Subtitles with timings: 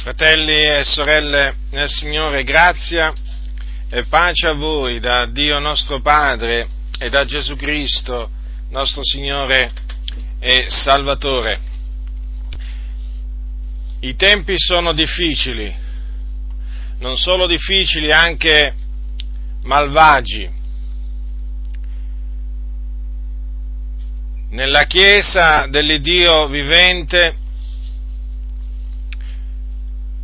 [0.00, 3.12] Fratelli e sorelle nel Signore, grazia
[3.90, 6.66] e pace a voi da Dio nostro Padre
[6.98, 8.30] e da Gesù Cristo,
[8.70, 9.70] nostro Signore
[10.38, 11.60] e Salvatore.
[14.00, 15.70] I tempi sono difficili,
[17.00, 18.72] non solo difficili, anche
[19.64, 20.50] malvagi.
[24.48, 27.39] Nella Chiesa dell'Iddio vivente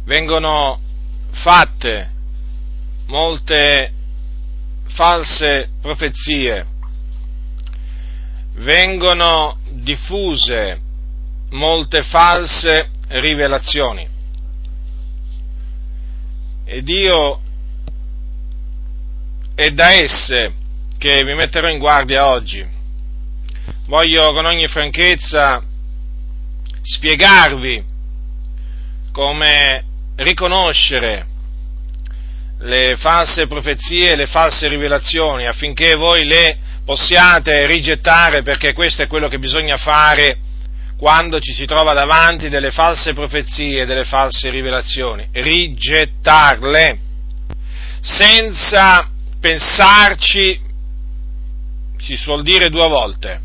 [0.06, 0.80] vengono
[1.32, 2.10] fatte
[3.06, 3.92] molte
[4.88, 6.66] false profezie,
[8.54, 10.80] vengono diffuse
[11.50, 14.08] molte false rivelazioni.
[16.64, 17.40] E Dio
[19.54, 20.54] è da esse
[20.98, 22.74] che vi metterò in guardia oggi.
[23.86, 25.62] Voglio con ogni franchezza
[26.82, 27.84] spiegarvi
[29.12, 29.84] come
[30.16, 31.26] riconoscere
[32.60, 39.28] le false profezie le false rivelazioni affinché voi le possiate rigettare perché questo è quello
[39.28, 40.38] che bisogna fare
[40.96, 46.98] quando ci si trova davanti delle false profezie delle false rivelazioni, rigettarle
[48.00, 50.58] senza pensarci,
[51.98, 53.40] si suol dire due volte,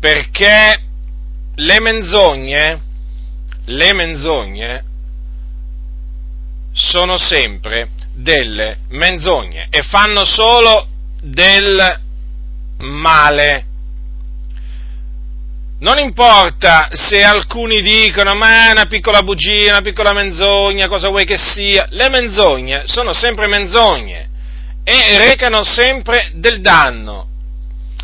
[0.00, 0.80] perché
[1.54, 2.80] le menzogne,
[3.66, 4.84] le menzogne
[6.72, 10.86] sono sempre delle menzogne e fanno solo
[11.20, 12.00] del
[12.78, 13.66] male.
[15.80, 21.24] Non importa se alcuni dicono ma è una piccola bugia, una piccola menzogna, cosa vuoi
[21.24, 24.30] che sia, le menzogne sono sempre menzogne
[24.84, 27.28] e recano sempre del danno.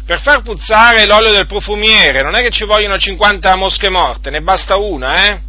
[0.04, 4.40] Per far puzzare l'olio del profumiere non è che ci vogliono 50 mosche morte, ne
[4.40, 5.40] basta una, eh?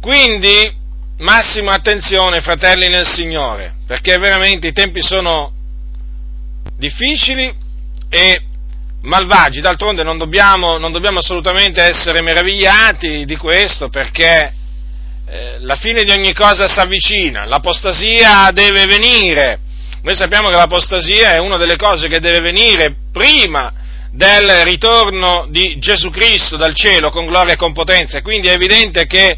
[0.00, 0.79] Quindi
[1.20, 5.52] massima attenzione, fratelli nel Signore, perché veramente i tempi sono
[6.76, 7.52] difficili
[8.08, 8.42] e
[9.02, 9.60] malvagi.
[9.60, 14.52] D'altronde non dobbiamo, non dobbiamo assolutamente essere meravigliati di questo, perché
[15.26, 19.58] eh, la fine di ogni cosa si avvicina, l'apostasia deve venire.
[20.02, 23.72] Noi sappiamo che l'apostasia è una delle cose che deve venire prima
[24.10, 29.04] del ritorno di Gesù Cristo dal cielo con gloria e con potenza, quindi è evidente
[29.04, 29.36] che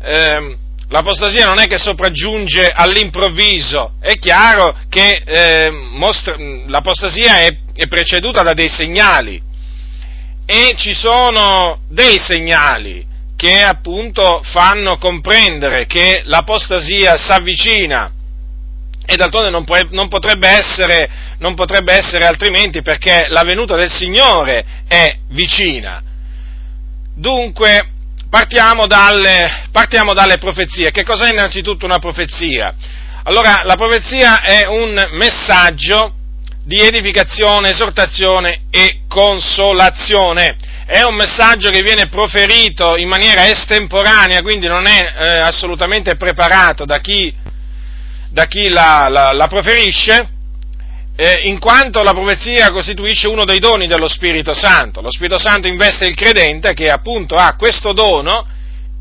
[0.00, 0.56] eh,
[0.92, 6.36] L'apostasia non è che sopraggiunge all'improvviso, è chiaro che eh, mostra,
[6.66, 9.40] l'apostasia è, è preceduta da dei segnali.
[10.44, 18.12] E ci sono dei segnali che appunto fanno comprendere che l'apostasia si avvicina
[19.06, 23.90] e d'altronde non, può, non, potrebbe essere, non potrebbe essere altrimenti perché la venuta del
[23.90, 26.02] Signore è vicina.
[27.14, 27.91] Dunque,
[28.32, 30.90] Partiamo dalle, partiamo dalle profezie.
[30.90, 32.74] Che cos'è innanzitutto una profezia?
[33.24, 36.14] Allora, la profezia è un messaggio
[36.64, 40.56] di edificazione, esortazione e consolazione.
[40.86, 46.86] È un messaggio che viene proferito in maniera estemporanea, quindi non è eh, assolutamente preparato
[46.86, 47.30] da chi,
[48.30, 50.26] da chi la, la, la proferisce,
[51.16, 55.00] eh, in quanto la profezia costituisce uno dei doni dello Spirito Santo.
[55.00, 58.46] Lo Spirito Santo investe il credente che appunto ha questo dono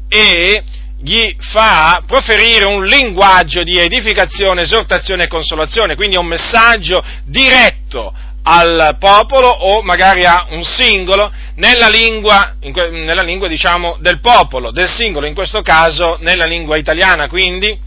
[0.09, 0.63] e
[1.03, 8.13] gli fa proferire un linguaggio di edificazione, esortazione e consolazione, quindi è un messaggio diretto
[8.43, 14.89] al popolo o magari a un singolo nella lingua, nella lingua diciamo, del popolo, del
[14.89, 17.77] singolo, in questo caso nella lingua italiana, quindi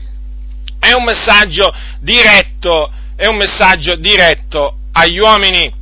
[0.79, 5.73] è un messaggio diretto è un messaggio diretto agli uomini.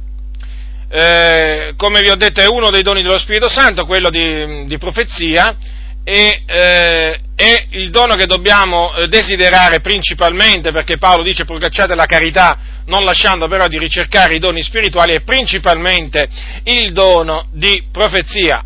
[0.88, 4.78] Eh, come vi ho detto, è uno dei doni dello Spirito Santo, quello di, di
[4.78, 5.56] profezia,
[6.04, 12.06] e eh, è il dono che dobbiamo eh, desiderare principalmente, perché Paolo dice procacciate la
[12.06, 16.28] carità, non lasciando però di ricercare i doni spirituali, è principalmente
[16.65, 18.62] il dono di profezia.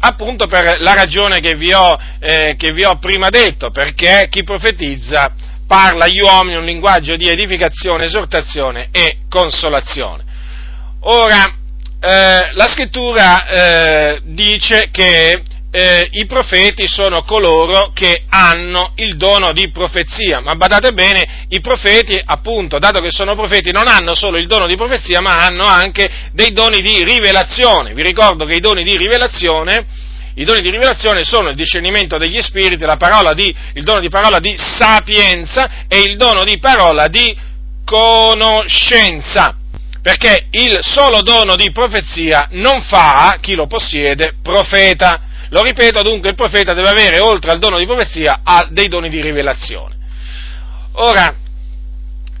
[0.00, 4.42] Appunto per la ragione che vi ho, eh, che vi ho prima detto, perché chi
[4.42, 5.32] profetizza
[5.68, 10.24] parla agli uomini un linguaggio di edificazione, esortazione e consolazione.
[11.02, 11.54] Ora,
[12.00, 19.52] eh, la scrittura eh, dice che eh, i profeti sono coloro che hanno il dono
[19.52, 24.38] di profezia, ma badate bene, i profeti, appunto, dato che sono profeti, non hanno solo
[24.38, 27.92] il dono di profezia, ma hanno anche dei doni di rivelazione.
[27.92, 30.06] Vi ricordo che i doni di rivelazione
[30.38, 32.84] i doni di rivelazione sono il discernimento degli spiriti,
[33.34, 37.36] di, il dono di parola di sapienza e il dono di parola di
[37.84, 39.56] conoscenza.
[40.00, 45.22] Perché il solo dono di profezia non fa chi lo possiede profeta.
[45.50, 49.20] Lo ripeto, dunque il profeta deve avere, oltre al dono di profezia, dei doni di
[49.20, 49.96] rivelazione.
[50.92, 51.34] Ora,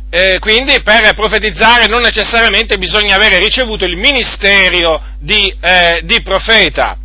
[0.08, 6.96] eh, quindi per profetizzare non necessariamente bisogna avere ricevuto il ministero di, eh, di profeta.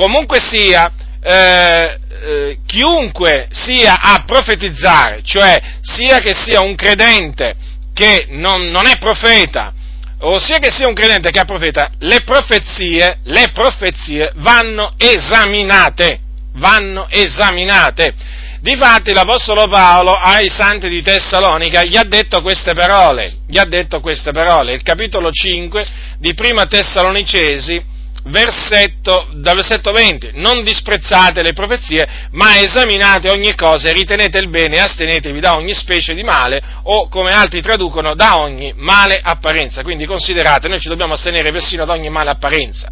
[0.00, 0.90] Comunque sia,
[1.22, 7.54] eh, eh, chiunque sia a profetizzare, cioè sia che sia un credente
[7.92, 9.74] che non, non è profeta,
[10.20, 16.20] o sia che sia un credente che è profeta, le profezie, le profezie vanno esaminate,
[16.54, 18.14] vanno esaminate.
[18.62, 24.00] Difatti l'Apostolo Paolo ai santi di Tessalonica gli ha detto queste parole, gli ha detto
[24.00, 25.86] queste parole, il capitolo 5
[26.18, 33.88] di Prima Tessalonicesi, versetto, dal versetto 20, non disprezzate le profezie, ma esaminate ogni cosa
[33.88, 38.14] e ritenete il bene e astenetevi da ogni specie di male o, come altri traducono,
[38.14, 39.82] da ogni male apparenza.
[39.82, 42.90] Quindi considerate, noi ci dobbiamo astenere persino da ogni male apparenza.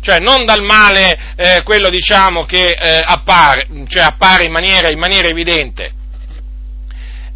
[0.00, 4.98] Cioè non dal male eh, quello diciamo che eh, appare, cioè appare in maniera, in
[4.98, 5.92] maniera evidente,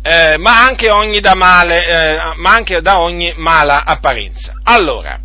[0.03, 0.89] eh, ma, anche
[1.35, 4.55] male, eh, ma anche da ogni mala apparenza.
[4.65, 5.19] Allora,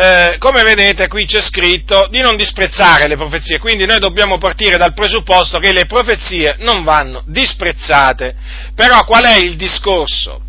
[0.00, 4.76] eh, come vedete qui c'è scritto di non disprezzare le profezie, quindi noi dobbiamo partire
[4.76, 8.32] dal presupposto che le profezie non vanno disprezzate.
[8.76, 10.40] Però qual è il discorso?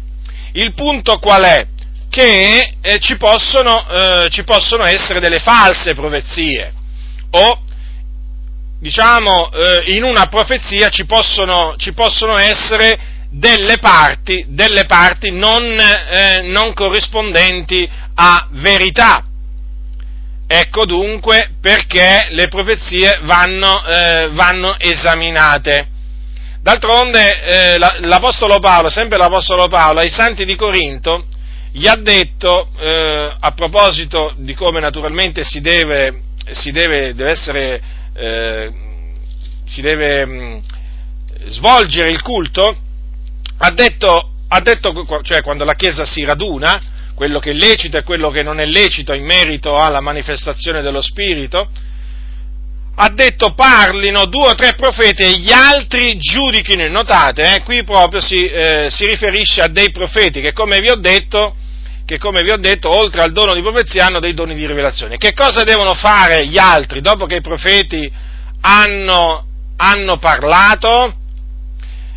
[0.53, 1.65] Il punto qual è?
[2.09, 6.73] Che eh, ci, possono, eh, ci, possono, essere delle false profezie
[7.31, 7.63] o
[8.79, 12.99] diciamo eh, in una profezia ci possono, ci possono essere
[13.31, 19.23] delle parti, delle parti non, eh, non corrispondenti a verità
[20.51, 25.87] Ecco dunque perché le profezie vanno, eh, vanno esaminate.
[26.63, 31.25] D'altronde eh, l'Apostolo Paolo, sempre l'Apostolo Paolo, ai santi di Corinto,
[31.71, 36.19] gli ha detto, eh, a proposito di come naturalmente si deve,
[36.49, 37.81] si deve, deve essere,
[38.15, 38.71] eh,
[39.67, 40.57] si deve mh, mm,
[41.49, 42.75] svolgere il culto,
[43.59, 46.81] ha detto, ha detto, cioè quando la Chiesa si raduna,
[47.19, 51.01] quello che è lecito e quello che non è lecito in merito alla manifestazione dello
[51.01, 51.67] Spirito,
[52.95, 56.87] ha detto parlino due o tre profeti e gli altri giudichino.
[56.87, 60.95] Notate, eh, qui proprio si, eh, si, riferisce a dei profeti che come vi ho
[60.95, 61.57] detto,
[62.05, 65.17] che come vi ho detto, oltre al dono di profezia hanno dei doni di rivelazione.
[65.17, 68.09] Che cosa devono fare gli altri dopo che i profeti
[68.61, 69.45] hanno,
[69.75, 71.15] hanno parlato?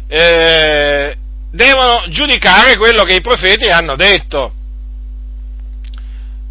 [0.07, 1.17] Eh,
[1.51, 4.61] devono giudicare quello che i profeti hanno detto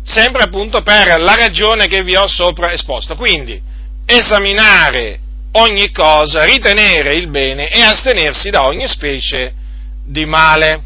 [0.04, 3.16] sempre appunto per la ragione che vi ho sopra esposto.
[3.16, 3.62] Quindi,
[4.06, 5.20] esaminare
[5.54, 9.54] ogni cosa, ritenere il bene e astenersi da ogni specie
[10.06, 10.84] di male.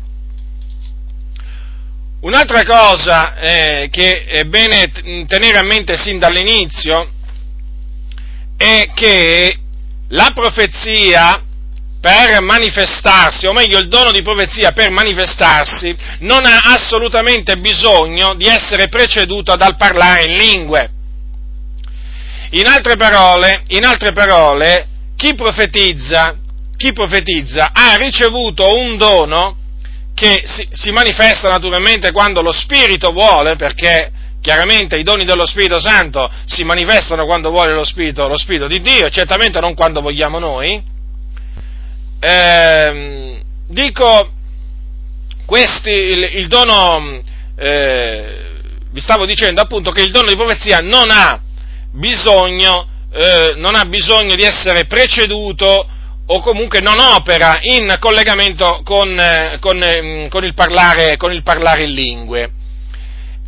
[2.22, 4.92] Un'altra cosa eh, che è bene
[5.28, 7.08] tenere a mente sin dall'inizio
[8.58, 9.60] è che
[10.10, 11.45] la profezia
[12.06, 18.46] per manifestarsi, o meglio il dono di profezia per manifestarsi, non ha assolutamente bisogno di
[18.46, 20.90] essere preceduto dal parlare in lingue.
[22.52, 26.38] In altre parole, in altre parole chi, profetizza,
[26.78, 29.58] chi profetizza ha ricevuto un dono
[30.14, 34.12] che si, si manifesta naturalmente quando lo Spirito vuole, perché
[34.42, 38.80] chiaramente i doni dello Spirito Santo si manifestano quando vuole lo Spirito, lo Spirito di
[38.80, 40.94] Dio, certamente non quando vogliamo noi,
[42.28, 44.32] eh, dico,
[45.46, 47.22] questi, il, il dono,
[47.56, 48.40] eh,
[48.90, 51.40] vi stavo dicendo appunto che il dono di profezia non ha
[51.92, 55.88] bisogno, eh, non ha bisogno di essere preceduto
[56.26, 61.44] o comunque non opera in collegamento con, eh, con, mm, con, il, parlare, con il
[61.44, 62.52] parlare in lingue.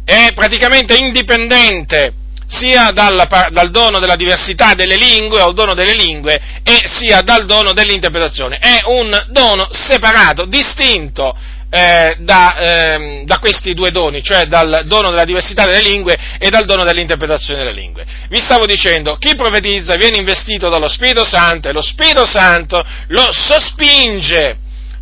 [0.06, 2.14] È praticamente indipendente
[2.48, 7.46] sia dal, dal, dono della diversità delle lingue o dono delle lingue e sia dal
[7.46, 8.58] dono dell'interpretazione.
[8.58, 11.36] È un dono separato, distinto
[11.70, 16.50] eh, da, eh, da, questi due doni, cioè dal dono della diversità delle lingue e
[16.50, 18.06] dal dono dell'interpretazione delle lingue.
[18.30, 23.28] Vi stavo dicendo, chi profetizza viene investito dallo Spirito Santo e lo Spirito Santo lo
[23.32, 24.60] sospinge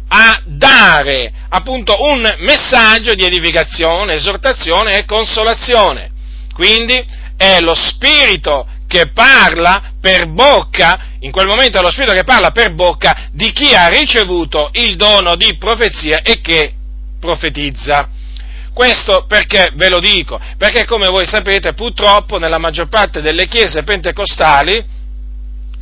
[0.08, 6.10] a dare appunto un messaggio di edificazione, esortazione e consolazione.
[6.54, 7.04] Quindi
[7.38, 12.52] è lo Spirito che parla per bocca, in quel momento è lo Spirito che parla
[12.52, 16.74] per bocca di chi ha ricevuto il dono di profezia e che
[17.20, 18.10] profetizza.
[18.74, 20.40] Questo perché ve lo dico?
[20.58, 24.94] Perché come voi sapete purtroppo nella maggior parte delle chiese pentecostali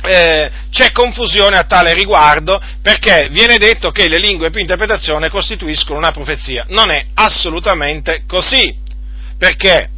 [0.06, 5.98] eh, c'è confusione a tale riguardo perché viene detto che le lingue più interpretazione costituiscono
[5.98, 6.66] una profezia.
[6.68, 8.82] Non è assolutamente così.
[9.36, 9.90] Perché?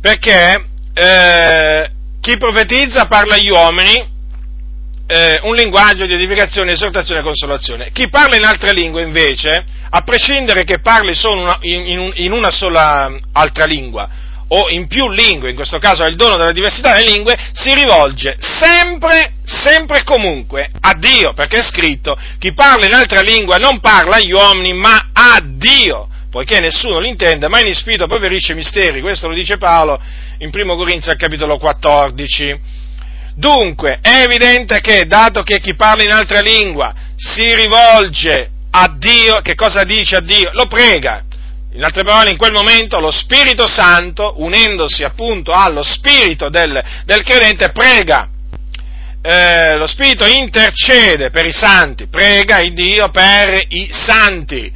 [0.00, 0.64] Perché
[0.94, 1.90] eh,
[2.20, 4.18] chi profetizza parla agli uomini
[5.06, 7.90] eh, un linguaggio di edificazione, esortazione e consolazione.
[7.92, 12.52] Chi parla in altre lingue, invece, a prescindere che parli solo una, in, in, una
[12.52, 14.08] sola altra lingua,
[14.52, 17.74] o in più lingue, in questo caso è il dono della diversità delle lingue, si
[17.74, 23.56] rivolge sempre, sempre e comunque a Dio, perché è scritto, chi parla in altra lingua
[23.56, 29.00] non parla agli uomini, ma a Dio, poiché nessuno l'intende, ma in spirito preferisce misteri,
[29.00, 30.00] questo lo dice Paolo
[30.38, 32.78] in 1 Corinzia capitolo 14.
[33.34, 39.40] Dunque, è evidente che, dato che chi parla in altra lingua si rivolge a Dio,
[39.40, 40.50] che cosa dice a Dio?
[40.52, 41.24] Lo prega.
[41.72, 47.22] In altre parole, in quel momento lo Spirito Santo, unendosi appunto allo Spirito del, del
[47.22, 48.28] credente, prega.
[49.22, 54.72] Eh, lo Spirito intercede per i santi, prega il Dio per i santi.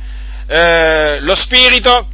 [0.47, 2.09] Eh, lo Spirito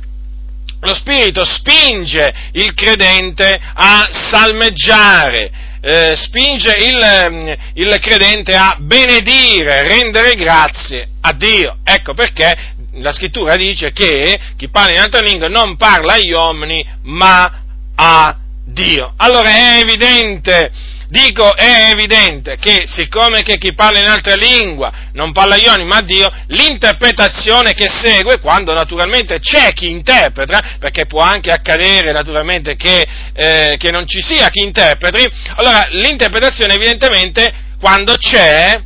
[0.82, 5.50] lo Spirito spinge il credente a salmeggiare,
[5.82, 11.78] eh, spinge il, mm, il, credente a benedire, rendere grazie a Dio.
[11.84, 12.56] Ecco perché
[12.94, 17.62] la scrittura dice che chi parla in altre lingue non parla agli uomini ma
[17.94, 19.12] a Dio.
[19.16, 20.70] Allora è evidente
[21.10, 26.02] Dico, è evidente che siccome che chi parla in altra lingua non parla ioni ma
[26.02, 33.04] Dio, l'interpretazione che segue, quando naturalmente c'è chi interpreta, perché può anche accadere naturalmente che,
[33.32, 38.80] eh, che non ci sia chi interpreti, allora l'interpretazione evidentemente quando c'è,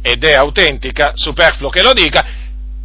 [0.00, 2.24] ed è autentica, superfluo che lo dica,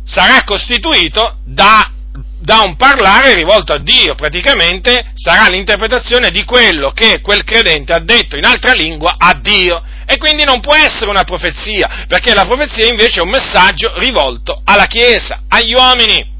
[0.03, 1.91] sarà costituito da
[2.39, 7.99] da un parlare rivolto a Dio, praticamente sarà l'interpretazione di quello che quel credente ha
[7.99, 9.83] detto in altra lingua a Dio.
[10.05, 14.61] E quindi non può essere una profezia, perché la profezia invece è un messaggio rivolto
[14.63, 16.35] alla Chiesa, agli uomini.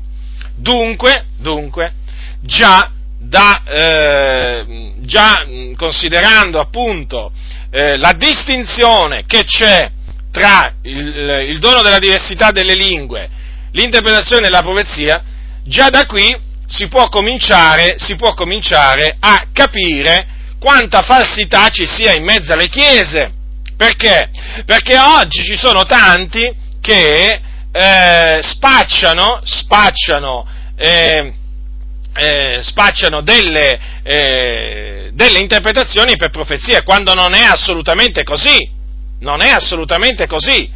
[0.55, 1.93] Dunque, dunque,
[2.41, 7.31] già, da, eh, già considerando appunto
[7.69, 9.91] eh, la distinzione che c'è
[10.31, 13.29] tra il, il dono della diversità delle lingue,
[13.71, 15.21] l'interpretazione e la profezia,
[15.67, 20.27] già da qui si può cominciare, si può cominciare a capire
[20.59, 23.33] quanta falsità ci sia in mezzo alle chiese.
[23.77, 24.29] Perché?
[24.65, 31.33] Perché oggi ci sono tanti che eh, spacciano, spacciano, eh,
[32.15, 38.75] eh, spacciano delle, eh, delle interpretazioni per profezie, quando non è assolutamente così.
[39.19, 40.69] Non è assolutamente così.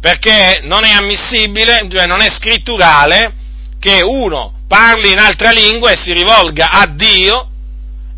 [0.00, 3.40] Perché non è ammissibile, cioè non è scritturale
[3.82, 7.48] che uno parli in altra lingua e si rivolga a Dio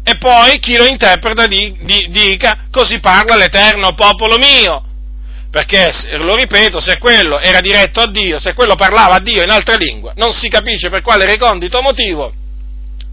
[0.04, 4.85] e poi chi lo interpreta di, di, dica così parla l'eterno popolo mio.
[5.50, 9.50] Perché, lo ripeto, se quello era diretto a Dio, se quello parlava a Dio in
[9.50, 12.30] altra lingua, non si capisce per quale recondito motivo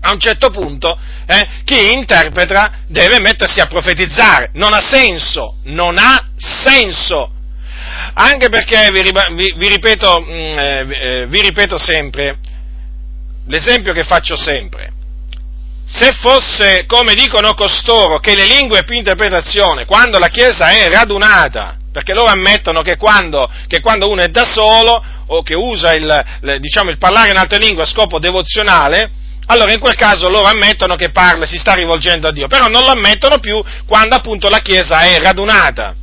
[0.01, 4.49] a un certo punto eh, chi interpreta deve mettersi a profetizzare.
[4.55, 7.31] Non ha senso, non ha senso
[8.13, 12.37] anche perché vi, vi, vi, ripeto, mm, eh, eh, vi ripeto sempre,
[13.47, 14.91] l'esempio che faccio sempre,
[15.85, 21.77] se fosse come dicono costoro che le lingue più interpretazione, quando la Chiesa è radunata,
[21.91, 26.57] perché loro ammettono che quando, che quando uno è da solo o che usa il,
[26.59, 29.11] diciamo, il parlare in altre lingue a scopo devozionale,
[29.47, 32.83] allora in quel caso loro ammettono che parla, si sta rivolgendo a Dio, però non
[32.83, 35.95] lo ammettono più quando appunto la Chiesa è radunata.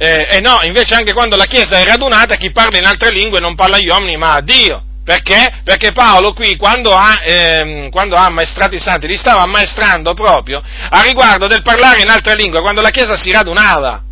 [0.00, 3.40] Eh, eh, no, invece anche quando la Chiesa è radunata, chi parla in altre lingue
[3.40, 4.84] non parla agli uomini ma a Dio.
[5.04, 5.60] Perché?
[5.64, 10.62] Perché Paolo qui, quando ha, ehm, quando ha ammaestrato i santi, li stava ammaestrando proprio
[10.90, 14.02] a riguardo del parlare in altre lingue, quando la Chiesa si radunava.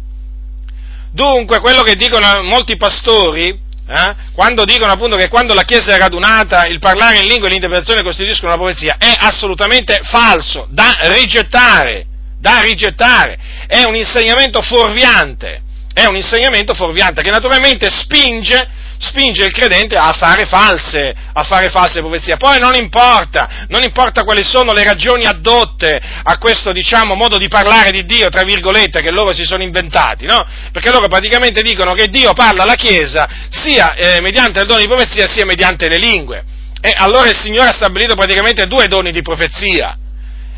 [1.12, 5.98] Dunque, quello che dicono molti pastori, eh, quando dicono appunto che quando la Chiesa è
[5.98, 12.06] radunata il parlare in lingua e l'interpretazione costituiscono una profezia, è assolutamente falso, da rigettare,
[12.40, 13.38] da rigettare.
[13.68, 15.64] È un insegnamento fuorviante
[15.96, 21.70] è un insegnamento fuorviante che naturalmente spinge, spinge il credente a fare false, a fare
[21.70, 22.36] false profezie.
[22.36, 27.48] Poi non importa, non importa quali sono le ragioni addotte a questo, diciamo, modo di
[27.48, 30.46] parlare di Dio, tra virgolette, che loro si sono inventati, no?
[30.70, 34.86] Perché loro praticamente dicono che Dio parla alla Chiesa sia eh, mediante il dono di
[34.86, 36.44] profezia sia mediante le lingue.
[36.78, 39.96] E allora il Signore ha stabilito praticamente due doni di profezia.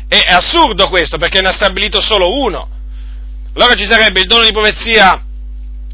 [0.09, 2.67] E è assurdo questo, perché ne ha stabilito solo uno.
[3.53, 5.23] Allora ci sarebbe il dono di profezia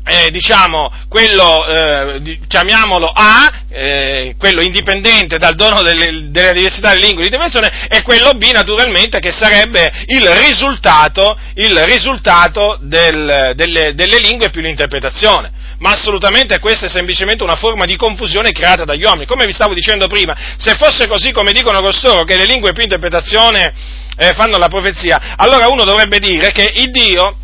[0.06, 7.08] eh, diciamo, quello, eh, chiamiamolo A, eh, quello indipendente dal dono delle, della diversità delle
[7.08, 13.94] lingue di dimensione, e quello B, naturalmente, che sarebbe il risultato, il risultato del, delle,
[13.94, 19.04] delle lingue più l'interpretazione ma assolutamente questa è semplicemente una forma di confusione creata dagli
[19.04, 19.26] uomini.
[19.26, 22.84] Come vi stavo dicendo prima, se fosse così come dicono costoro, che le lingue più
[22.84, 23.74] interpretazione
[24.18, 27.40] eh, fanno la profezia, allora uno dovrebbe dire che il Dio,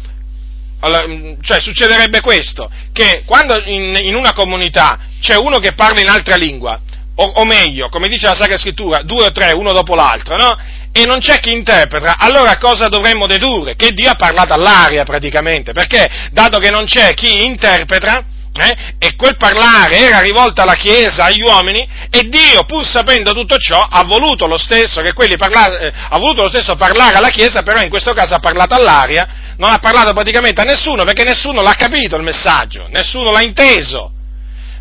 [1.42, 6.36] cioè succederebbe questo, che quando in, in una comunità c'è uno che parla in altra
[6.36, 6.80] lingua,
[7.16, 10.58] o, o, meglio, come dice la Sacra Scrittura, due o tre, uno dopo l'altro, no?
[10.94, 13.76] E non c'è chi interpreta, allora cosa dovremmo dedurre?
[13.76, 19.16] Che Dio ha parlato all'aria praticamente, perché dato che non c'è chi interpreta, eh, e
[19.16, 24.04] quel parlare era rivolto alla Chiesa, agli uomini, e Dio, pur sapendo tutto ciò, ha
[24.04, 25.02] voluto lo stesso,
[25.38, 28.76] parla, eh, ha voluto lo stesso parlare alla Chiesa, però in questo caso ha parlato
[28.76, 33.44] all'aria, non ha parlato praticamente a nessuno, perché nessuno l'ha capito il messaggio, nessuno l'ha
[33.44, 34.12] inteso.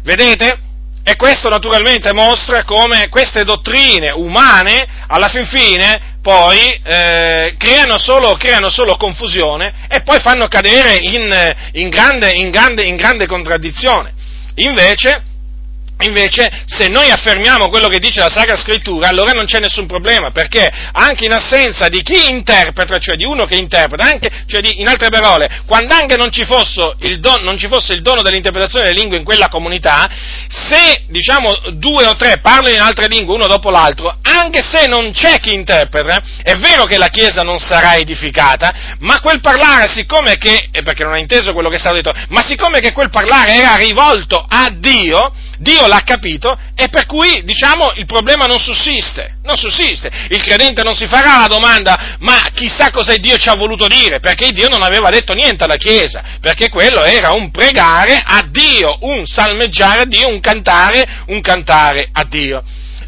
[0.02, 0.58] Vedete?
[1.02, 8.32] E questo naturalmente mostra come queste dottrine umane, alla fin fine, poi eh, creano, solo,
[8.36, 14.14] creano, solo, confusione e poi fanno cadere in, in, grande, in, grande, in grande contraddizione.
[14.56, 15.24] Invece,
[16.00, 20.30] Invece, se noi affermiamo quello che dice la Sacra Scrittura, allora non c'è nessun problema,
[20.30, 24.80] perché anche in assenza di chi interpreta, cioè di uno che interpreta, anche, cioè di,
[24.80, 26.46] in altre parole, quando anche non ci,
[27.18, 30.08] don, non ci, fosse il dono dell'interpretazione delle lingue in quella comunità,
[30.48, 35.12] se, diciamo, due o tre parlano in altre lingue uno dopo l'altro, anche se non
[35.12, 40.38] c'è chi interpreta, è vero che la Chiesa non sarà edificata, ma quel parlare, siccome
[40.38, 43.54] che, perché non ha inteso quello che è stato detto, ma siccome che quel parlare
[43.54, 49.36] era rivolto a Dio, Dio l'ha capito e per cui, diciamo, il problema non sussiste,
[49.42, 50.10] non sussiste.
[50.30, 54.20] Il credente non si farà la domanda, ma chissà cosa Dio ci ha voluto dire,
[54.20, 58.98] perché Dio non aveva detto niente alla Chiesa, perché quello era un pregare a Dio,
[59.02, 62.62] un salmeggiare a Dio, un cantare, un cantare a Dio.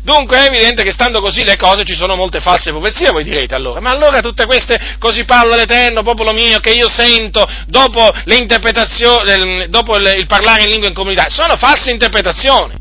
[0.04, 3.54] Dunque è evidente che stando così le cose ci sono molte false profezie, voi direte
[3.54, 9.68] allora, ma allora tutte queste così parla l'Eterno, popolo mio, che io sento dopo l'interpretazione,
[9.68, 12.74] dopo il parlare in lingua in comunità, sono false interpretazioni,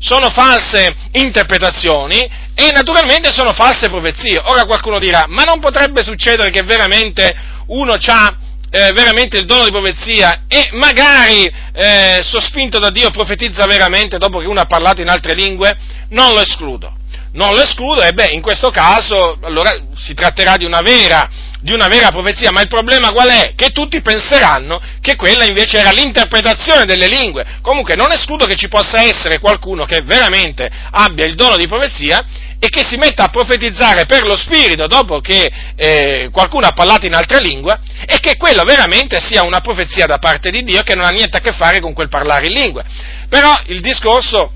[0.00, 4.38] sono false interpretazioni e naturalmente sono false profezie.
[4.44, 7.34] Ora qualcuno dirà, ma non potrebbe succedere che veramente
[7.68, 8.36] uno ha
[8.70, 14.38] eh, veramente il dono di profezia e magari eh, sospinto da Dio profetizza veramente dopo
[14.38, 15.76] che uno ha parlato in altre lingue?
[16.10, 16.94] Non lo escludo.
[17.32, 21.28] Non lo escludo e beh, in questo caso allora si tratterà di una vera,
[21.60, 23.52] di una vera profezia, ma il problema qual è?
[23.54, 27.44] Che tutti penseranno che quella invece era l'interpretazione delle lingue.
[27.62, 32.24] Comunque non escludo che ci possa essere qualcuno che veramente abbia il dono di profezia
[32.62, 37.06] e che si metta a profetizzare per lo Spirito dopo che eh, qualcuno ha parlato
[37.06, 40.94] in altre lingue e che quello veramente sia una profezia da parte di Dio che
[40.94, 42.84] non ha niente a che fare con quel parlare in lingue.
[43.30, 44.52] Però il discorso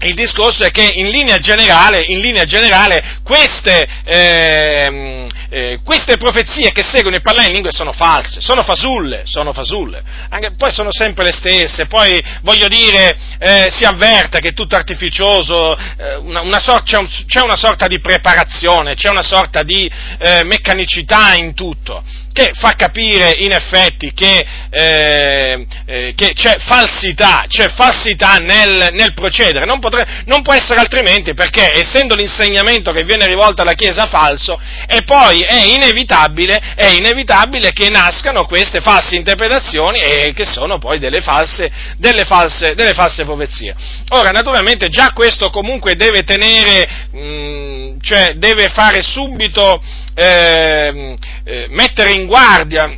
[0.00, 6.72] il discorso è che in linea generale, in linea generale queste, eh, eh, queste, profezie
[6.72, 10.02] che seguono il parlare in lingue sono false, sono fasulle, sono fasulle.
[10.28, 14.76] Anche, poi sono sempre le stesse, poi voglio dire, eh, si avverte che è tutto
[14.76, 19.62] artificioso, eh, una, una sor- c'è, un, c'è, una sorta di preparazione, c'è una sorta
[19.62, 22.02] di eh, meccanicità in tutto
[22.38, 29.12] che fa capire in effetti che, eh, eh, che c'è falsità, c'è falsità nel, nel
[29.12, 34.06] procedere, non, potre, non, può essere altrimenti perché essendo l'insegnamento che viene rivolto alla Chiesa
[34.06, 40.78] falso e poi è inevitabile, è inevitabile che nascano queste false interpretazioni e che sono
[40.78, 43.74] poi delle false, delle false, delle false profezie.
[44.10, 49.82] Ora naturalmente già questo comunque deve tenere, mh, cioè deve fare subito
[50.18, 52.90] eh, eh, mettere in guardia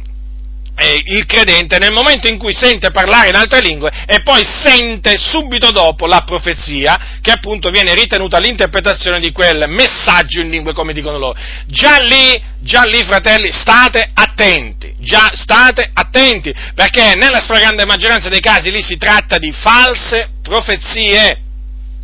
[0.75, 5.19] eh, il credente nel momento in cui sente parlare in altre lingue e poi sente
[5.19, 10.95] subito dopo la profezia che appunto viene ritenuta l'interpretazione di quel messaggio in lingue come
[10.95, 11.39] dicono loro.
[11.67, 18.41] Già lì, già lì fratelli, state attenti, già state attenti perché nella stragrande maggioranza dei
[18.41, 21.49] casi lì si tratta di false profezie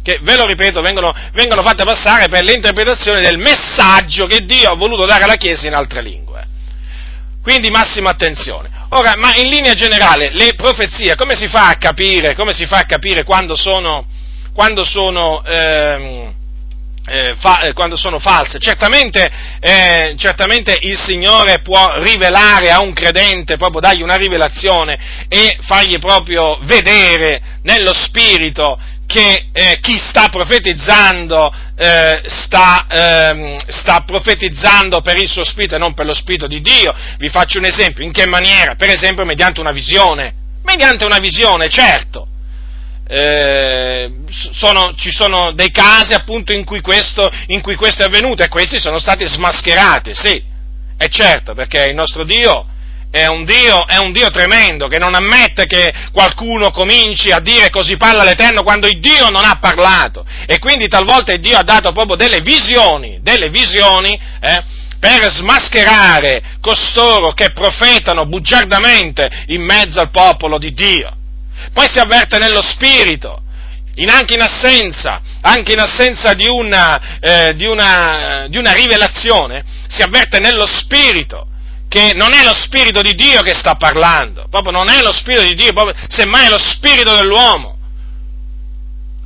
[0.07, 4.77] che, ve lo ripeto, vengono, vengono fatte passare per l'interpretazione del messaggio che Dio ha
[4.77, 6.47] voluto dare alla Chiesa in altre lingue.
[7.43, 8.71] Quindi massima attenzione.
[8.91, 13.25] Ora, ma in linea generale, le profezie, come si fa a capire, fa a capire
[13.25, 14.07] quando sono,
[14.55, 16.35] quando sono ehm,
[17.07, 18.61] eh, fa, eh, quando sono false.
[18.61, 25.57] Certamente, eh, certamente, il Signore può rivelare a un credente, proprio dargli una rivelazione e
[25.63, 35.01] fargli proprio vedere nello spirito che eh, chi sta profetizzando eh, sta, ehm, sta, profetizzando
[35.01, 36.95] per il suo spirito e non per lo spirito di Dio.
[37.19, 38.05] Vi faccio un esempio.
[38.05, 38.75] In che maniera?
[38.75, 40.35] Per esempio mediante una visione.
[40.65, 42.27] Mediante una visione, certo.
[43.09, 44.11] Eh,
[44.53, 48.49] sono, ci sono dei casi appunto in cui, questo, in cui questo è avvenuto e
[48.49, 50.43] questi sono stati smascherati, sì,
[50.97, 52.67] è certo, perché il nostro Dio
[53.11, 57.71] è un, Dio, è un Dio tremendo che non ammette che qualcuno cominci a dire
[57.71, 60.25] così parla l'Eterno quando il Dio non ha parlato.
[60.47, 64.65] E quindi talvolta il Dio ha dato proprio delle visioni, delle visioni, eh,
[64.99, 71.15] per smascherare costoro che profetano bugiardamente in mezzo al popolo di Dio.
[71.73, 73.43] Poi si avverte nello spirito,
[73.97, 79.65] in anche in assenza, anche in assenza di una, eh, di, una, di una rivelazione,
[79.89, 81.49] si avverte nello spirito
[81.89, 85.43] che non è lo spirito di Dio che sta parlando, proprio non è lo spirito
[85.43, 87.76] di Dio, proprio, semmai è lo spirito dell'uomo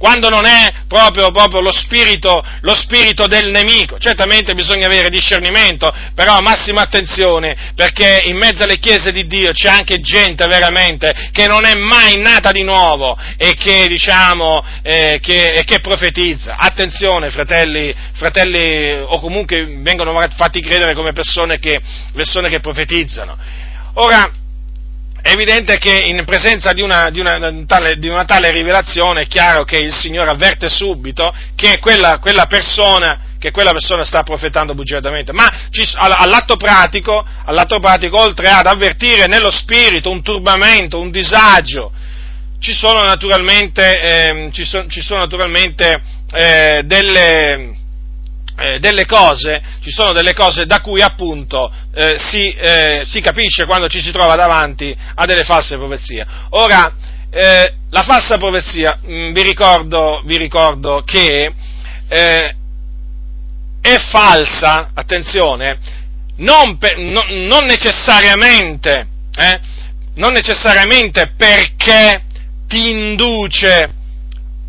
[0.00, 3.98] quando non è proprio, proprio lo, spirito, lo, spirito, del nemico.
[3.98, 9.68] Certamente bisogna avere discernimento, però massima attenzione, perché in mezzo alle chiese di Dio c'è
[9.68, 15.64] anche gente veramente che non è mai nata di nuovo e che, diciamo, eh, che,
[15.66, 16.56] che profetizza.
[16.56, 21.78] Attenzione, fratelli, fratelli, o comunque vengono fatti credere come persone che,
[22.14, 23.36] persone che profetizzano.
[23.94, 24.32] Ora,
[25.22, 29.26] è evidente che in presenza di una, di, una, tale, di una, tale, rivelazione è
[29.26, 34.74] chiaro che il Signore avverte subito che quella, quella, persona, che quella persona, sta profetando
[34.74, 41.11] bugiardamente, ma ci, all'atto, pratico, all'atto pratico, oltre ad avvertire nello spirito un turbamento, un
[41.11, 41.92] disagio,
[42.59, 46.02] ci sono naturalmente, eh, ci sono, ci sono naturalmente
[46.33, 47.72] eh, delle,
[48.61, 53.64] eh, delle cose, ci sono delle cose da cui appunto eh, si, eh, si, capisce
[53.64, 56.27] quando ci si trova davanti a delle false profezie.
[56.51, 56.92] Ora,
[57.31, 61.55] eh, la falsa profezia, mh, mm, vi, ricordo, vi, ricordo, che
[62.09, 62.55] eh,
[63.81, 65.79] è falsa, attenzione,
[66.37, 69.61] non, per, no, non necessariamente, eh,
[70.16, 72.25] non necessariamente perché
[72.68, 73.94] ti induce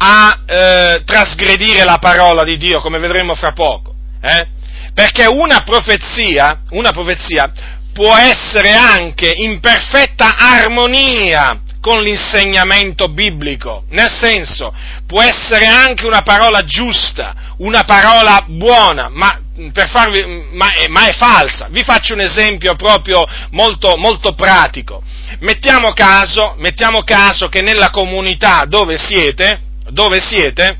[0.03, 3.93] a eh, trasgredire la parola di Dio, come vedremo fra poco.
[4.19, 4.47] Eh?
[4.95, 7.51] Perché una profezia, una profezia
[7.93, 14.73] può essere anche in perfetta armonia con l'insegnamento biblico, nel senso,
[15.05, 19.39] può essere anche una parola giusta, una parola buona, ma,
[19.87, 21.67] farvi, ma, ma è, falsa.
[21.69, 25.03] Vi faccio un esempio proprio molto, molto pratico.
[25.39, 30.79] Mettiamo caso, mettiamo caso che nella comunità dove siete, dove siete,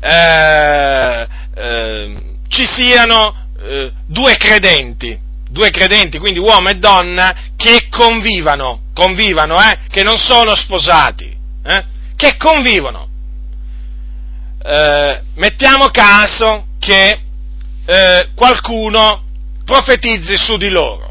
[0.00, 8.80] eh, eh, ci siano eh, due credenti, due credenti, quindi uomo e donna, che convivano,
[8.94, 11.84] convivano, eh, che non sono sposati, eh,
[12.16, 13.08] che convivono.
[15.34, 17.18] Mettiamo caso che
[18.36, 19.24] qualcuno
[19.64, 21.10] profetizzi su di loro,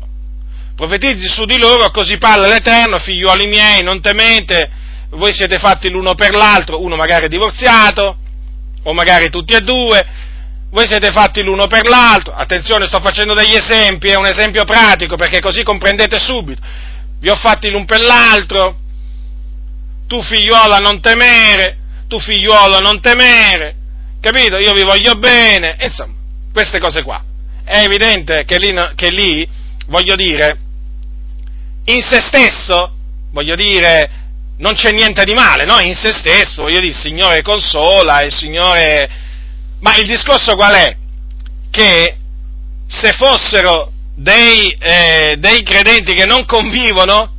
[0.74, 4.72] profetizzi su di loro, così parla l'Eterno, figliuoli miei, non temete,
[5.12, 8.18] voi siete fatti l'uno per l'altro, uno magari divorziato,
[8.84, 10.06] o magari tutti e due,
[10.72, 15.16] voi siete fatti l'uno per l'altro, attenzione sto facendo degli esempi, è un esempio pratico
[15.16, 16.62] perché così comprendete subito,
[17.20, 18.78] vi ho fatti l'un per l'altro,
[20.08, 23.76] tu figliuola non temere, tu figliuolo non temere,
[24.20, 24.58] capito?
[24.58, 26.14] Io vi voglio bene, insomma,
[26.52, 27.24] queste cose qua.
[27.64, 29.48] È evidente che lì, che lì
[29.88, 30.58] voglio dire,
[31.86, 32.94] in se stesso,
[33.32, 34.21] voglio dire,
[34.62, 35.80] non c'è niente di male, no?
[35.80, 39.10] In se stesso, voglio dire, il Signore consola, il Signore...
[39.80, 40.96] Ma il discorso qual è?
[41.72, 42.16] Che
[42.88, 47.34] se fossero dei, eh, dei credenti che non convivono,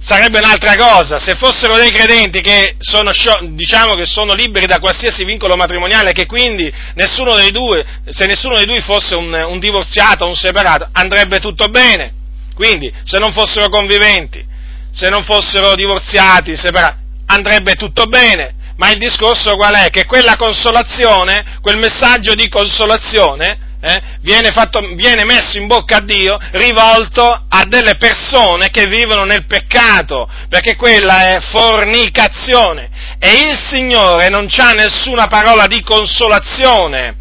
[0.00, 1.18] sarebbe un'altra cosa.
[1.18, 3.10] Se fossero dei credenti che sono,
[3.50, 8.56] diciamo che sono liberi da qualsiasi vincolo matrimoniale, che quindi nessuno dei due, se nessuno
[8.56, 12.14] dei due fosse un, un divorziato o un separato, andrebbe tutto bene.
[12.54, 14.51] Quindi, se non fossero conviventi,
[14.92, 18.54] se non fossero divorziati, separati, andrebbe tutto bene.
[18.76, 19.90] Ma il discorso qual è?
[19.90, 26.00] Che quella consolazione, quel messaggio di consolazione, eh, viene, fatto, viene, messo in bocca a
[26.00, 32.90] Dio rivolto a delle persone che vivono nel peccato, perché quella è fornicazione.
[33.18, 37.16] E il Signore non ha nessuna parola di consolazione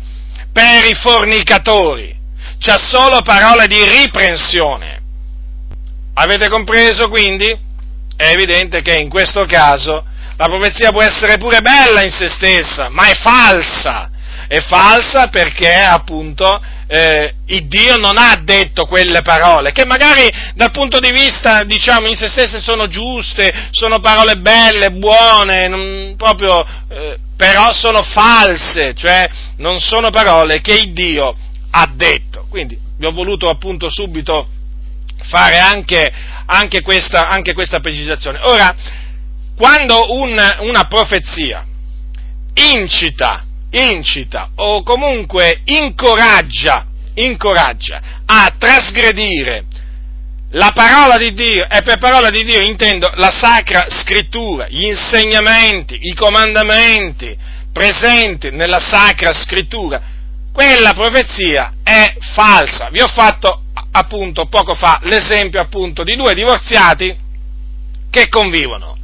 [0.54, 2.16] per i fornicatori,
[2.60, 5.01] c'ha solo parole di riprensione.
[6.14, 7.48] Avete compreso quindi?
[8.16, 10.04] È evidente che in questo caso
[10.36, 14.10] la profezia può essere pure bella in se stessa, ma è falsa.
[14.48, 20.72] È falsa perché appunto eh, il Dio non ha detto quelle parole, che magari dal
[20.72, 26.66] punto di vista, diciamo, in se stesse sono giuste, sono parole belle, buone, non, proprio,
[26.90, 31.34] eh, però sono false, cioè non sono parole che il Dio
[31.70, 32.46] ha detto.
[32.50, 34.48] Quindi vi ho voluto appunto subito
[35.24, 36.12] fare anche,
[36.46, 38.40] anche, questa, anche questa, precisazione.
[38.44, 38.76] Ora,
[39.56, 41.66] quando un, una profezia
[42.54, 49.66] incita, incita o comunque incoraggia, incoraggia a trasgredire
[50.52, 55.98] la parola di Dio, e per parola di Dio intendo la sacra scrittura, gli insegnamenti,
[56.02, 57.38] i comandamenti
[57.72, 60.02] presenti nella sacra scrittura,
[60.52, 62.90] quella profezia è falsa.
[62.90, 67.16] Vi ho fatto appunto poco fa l'esempio appunto di due divorziati
[68.10, 68.98] che convivono.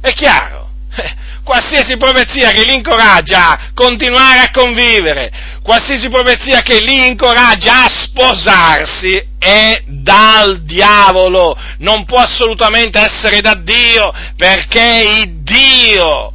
[0.00, 0.70] È chiaro,
[1.44, 5.30] qualsiasi profezia che li incoraggia a continuare a convivere,
[5.62, 13.54] qualsiasi profezia che li incoraggia a sposarsi è dal diavolo, non può assolutamente essere da
[13.54, 16.32] Dio, perché Dio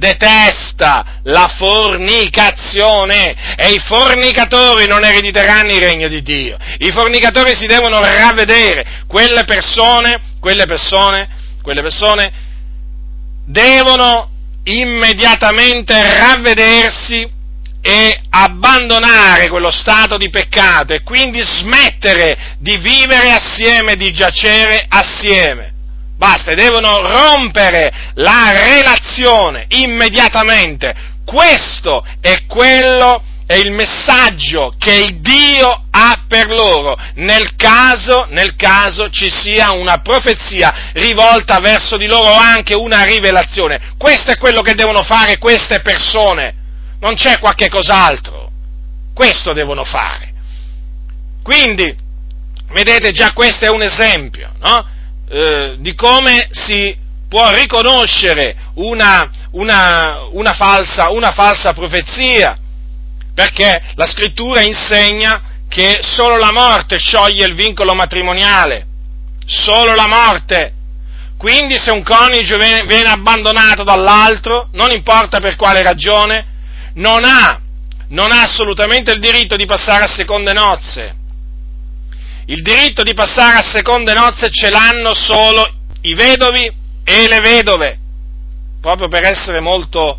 [0.00, 6.56] detesta la fornicazione e i fornicatori non erediteranno il regno di Dio.
[6.78, 11.28] I fornicatori si devono ravvedere, quelle persone, quelle persone,
[11.62, 12.32] quelle persone
[13.44, 14.30] devono
[14.64, 17.38] immediatamente ravvedersi
[17.82, 25.79] e abbandonare quello stato di peccato e quindi smettere di vivere assieme, di giacere assieme.
[26.20, 30.94] Basta, devono rompere la relazione immediatamente.
[31.24, 39.08] Questo è quello è il messaggio che Dio ha per loro nel caso, nel caso
[39.08, 43.94] ci sia una profezia rivolta verso di loro o anche una rivelazione.
[43.96, 46.54] Questo è quello che devono fare queste persone,
[47.00, 48.50] non c'è qualche cos'altro.
[49.14, 50.34] Questo devono fare.
[51.42, 51.96] Quindi,
[52.72, 54.98] vedete già questo è un esempio, no?
[55.32, 56.92] Eh, di come si
[57.28, 62.58] può riconoscere una, una, una, falsa, una falsa profezia,
[63.32, 68.86] perché la scrittura insegna che solo la morte scioglie il vincolo matrimoniale,
[69.46, 70.72] solo la morte.
[71.38, 76.44] Quindi se un coniuge viene, viene abbandonato dall'altro, non importa per quale ragione,
[76.94, 77.60] non ha,
[78.08, 81.18] non ha assolutamente il diritto di passare a seconde nozze
[82.50, 85.68] il diritto di passare a seconde nozze ce l'hanno solo
[86.02, 86.68] i vedovi
[87.04, 87.98] e le vedove,
[88.80, 90.18] proprio per essere molto,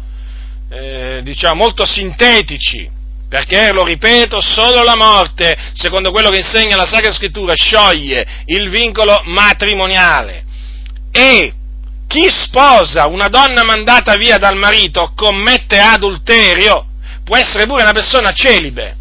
[0.69, 2.89] eh, diciamo, molto sintetici,
[3.27, 8.69] perché, lo ripeto, solo la morte, secondo quello che insegna la Sacra Scrittura, scioglie il
[8.69, 10.45] vincolo matrimoniale.
[11.11, 11.53] E
[12.07, 16.85] chi sposa una donna mandata via dal marito commette adulterio,
[17.25, 18.95] può essere pure una persona celibe,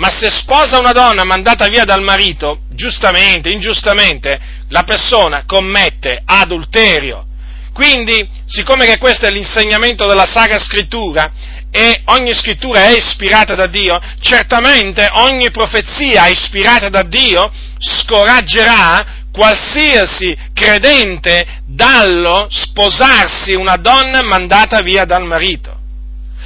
[0.00, 7.26] ma se sposa una donna mandata via dal marito, giustamente, ingiustamente, la persona commette adulterio.
[7.74, 11.30] Quindi, siccome che questo è l'insegnamento della Sacra Scrittura,
[11.70, 20.34] e ogni scrittura è ispirata da Dio, certamente ogni profezia ispirata da Dio scoraggerà qualsiasi
[20.54, 25.76] credente dallo sposarsi una donna mandata via dal marito.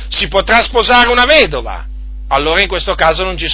[0.08, 1.86] Si potrà sposare una vedova,
[2.28, 3.46] allora in questo caso non ci,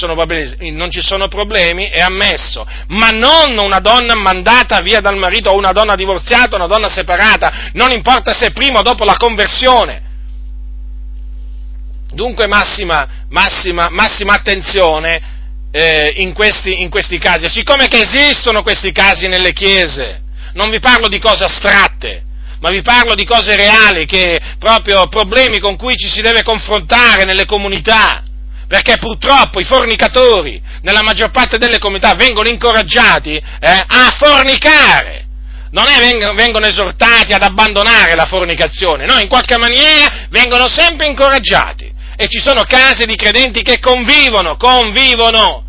[0.71, 5.57] non ci, sono problemi, è ammesso, ma non una donna mandata via dal marito o
[5.57, 10.09] una donna divorziata, una donna separata, non importa se prima o dopo la conversione.
[12.13, 15.21] Dunque massima, massima, massima attenzione
[15.73, 20.23] eh, in, questi, in questi casi, siccome che esistono questi casi nelle chiese,
[20.55, 22.23] non vi parlo di cose astratte,
[22.61, 27.25] ma vi parlo di cose reali, che proprio problemi con cui ci si deve confrontare
[27.25, 28.25] nelle comunità
[28.71, 35.27] perché purtroppo i fornicatori nella maggior parte delle comunità vengono incoraggiati eh, a fornicare.
[35.73, 35.99] Non è
[36.35, 41.93] vengono, esortati ad abbandonare la fornicazione, no, in qualche maniera vengono sempre incoraggiati.
[42.15, 45.65] E ci sono case di credenti che convivono, convivono,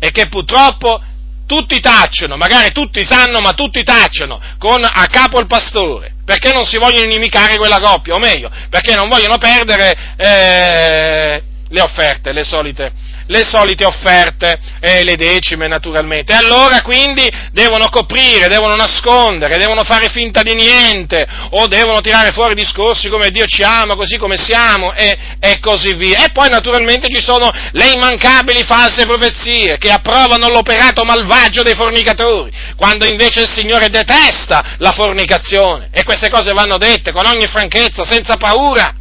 [0.00, 1.00] e che purtroppo
[1.46, 6.64] tutti tacciono, magari tutti sanno, ma tutti tacciono, con a capo il pastore, perché non
[6.64, 12.44] si vogliono inimicare quella coppia, o meglio, perché non vogliono perdere eh, le offerte, le
[12.44, 12.92] solite,
[13.26, 16.32] le solite offerte e le decime naturalmente.
[16.32, 22.30] E allora quindi devono coprire, devono nascondere, devono fare finta di niente o devono tirare
[22.32, 26.24] fuori discorsi come Dio ci ama, così come siamo e, e così via.
[26.24, 32.50] E poi naturalmente ci sono le immancabili false profezie che approvano l'operato malvagio dei fornicatori,
[32.76, 35.88] quando invece il Signore detesta la fornicazione.
[35.90, 38.94] E queste cose vanno dette con ogni franchezza, senza paura.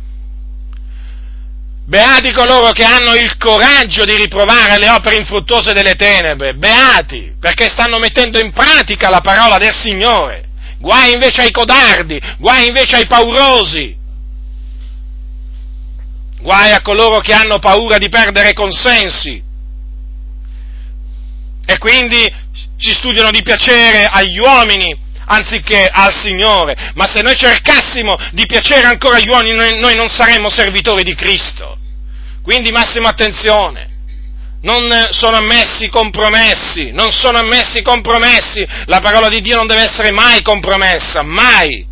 [1.91, 7.67] Beati coloro che hanno il coraggio di riprovare le opere infruttuose delle tenebre, beati, perché
[7.67, 10.45] stanno mettendo in pratica la parola del Signore.
[10.77, 13.93] Guai invece ai codardi, guai invece ai paurosi,
[16.39, 19.43] guai a coloro che hanno paura di perdere consensi.
[21.65, 22.33] E quindi
[22.77, 26.91] si studiano di piacere agli uomini anziché al Signore.
[26.95, 31.15] Ma se noi cercassimo di piacere ancora agli uomini, noi, noi non saremmo servitori di
[31.15, 31.77] Cristo.
[32.41, 33.89] Quindi massima attenzione.
[34.63, 38.65] Non sono ammessi compromessi, non sono ammessi compromessi.
[38.85, 41.87] La parola di Dio non deve essere mai compromessa, mai.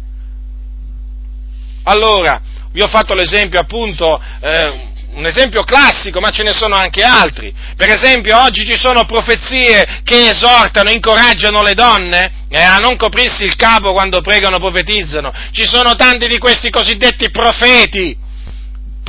[1.83, 2.39] Allora,
[2.71, 7.53] vi ho fatto l'esempio appunto, eh, un esempio classico, ma ce ne sono anche altri.
[7.75, 13.43] Per esempio, oggi ci sono profezie che esortano, incoraggiano le donne eh, a non coprirsi
[13.43, 15.31] il capo quando pregano profetizzano.
[15.51, 18.27] Ci sono tanti di questi cosiddetti profeti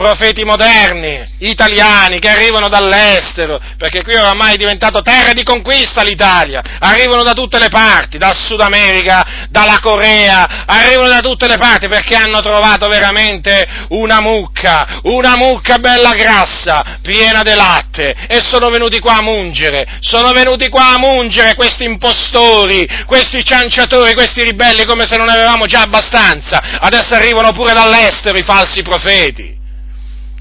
[0.00, 6.62] profeti moderni, italiani, che arrivano dall'estero, perché qui oramai è diventato terra di conquista l'Italia,
[6.78, 11.88] arrivano da tutte le parti, dal Sud America, dalla Corea, arrivano da tutte le parti
[11.88, 18.70] perché hanno trovato veramente una mucca, una mucca bella grassa, piena di latte, e sono
[18.70, 24.86] venuti qua a mungere, sono venuti qua a mungere questi impostori, questi cianciatori, questi ribelli,
[24.86, 29.59] come se non avevamo già abbastanza, adesso arrivano pure dall'estero i falsi profeti.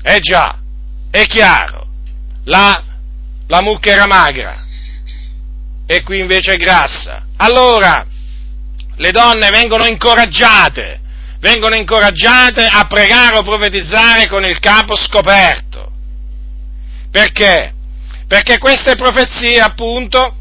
[0.02, 0.58] Eh già,
[1.12, 1.88] è chiaro,
[2.46, 2.84] la,
[3.48, 4.66] la mucca era magra
[5.86, 7.26] e qui invece è grassa.
[7.38, 8.06] Allora,
[8.96, 11.00] le donne vengono incoraggiate,
[11.40, 15.92] vengono incoraggiate a pregare o profetizzare con il capo scoperto.
[17.12, 17.74] Perché?
[18.28, 20.36] Perché queste profezie, appunto,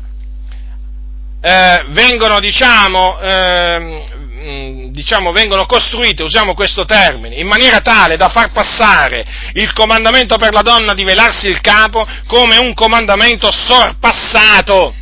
[1.40, 4.17] eh, vengono, diciamo, eh,
[4.90, 10.52] diciamo, vengono costruite, usiamo questo termine, in maniera tale da far passare il comandamento per
[10.52, 14.94] la donna di velarsi il capo come un comandamento sorpassato,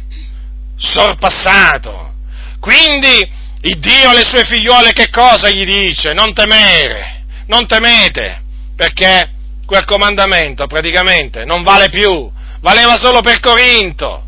[0.77, 2.13] sorpassato.
[2.61, 3.29] Quindi
[3.63, 6.13] il Dio alle sue figliuole che cosa gli dice?
[6.13, 8.43] Non temere, non temete,
[8.77, 9.31] perché
[9.65, 12.31] quel comandamento praticamente non vale più,
[12.61, 14.26] valeva solo per Corinto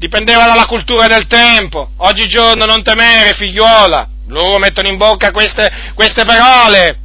[0.00, 1.90] dipendeva dalla cultura del tempo.
[1.98, 4.08] Oggigiorno non temere, figliuola.
[4.28, 6.98] Loro mettono in bocca queste, queste parole.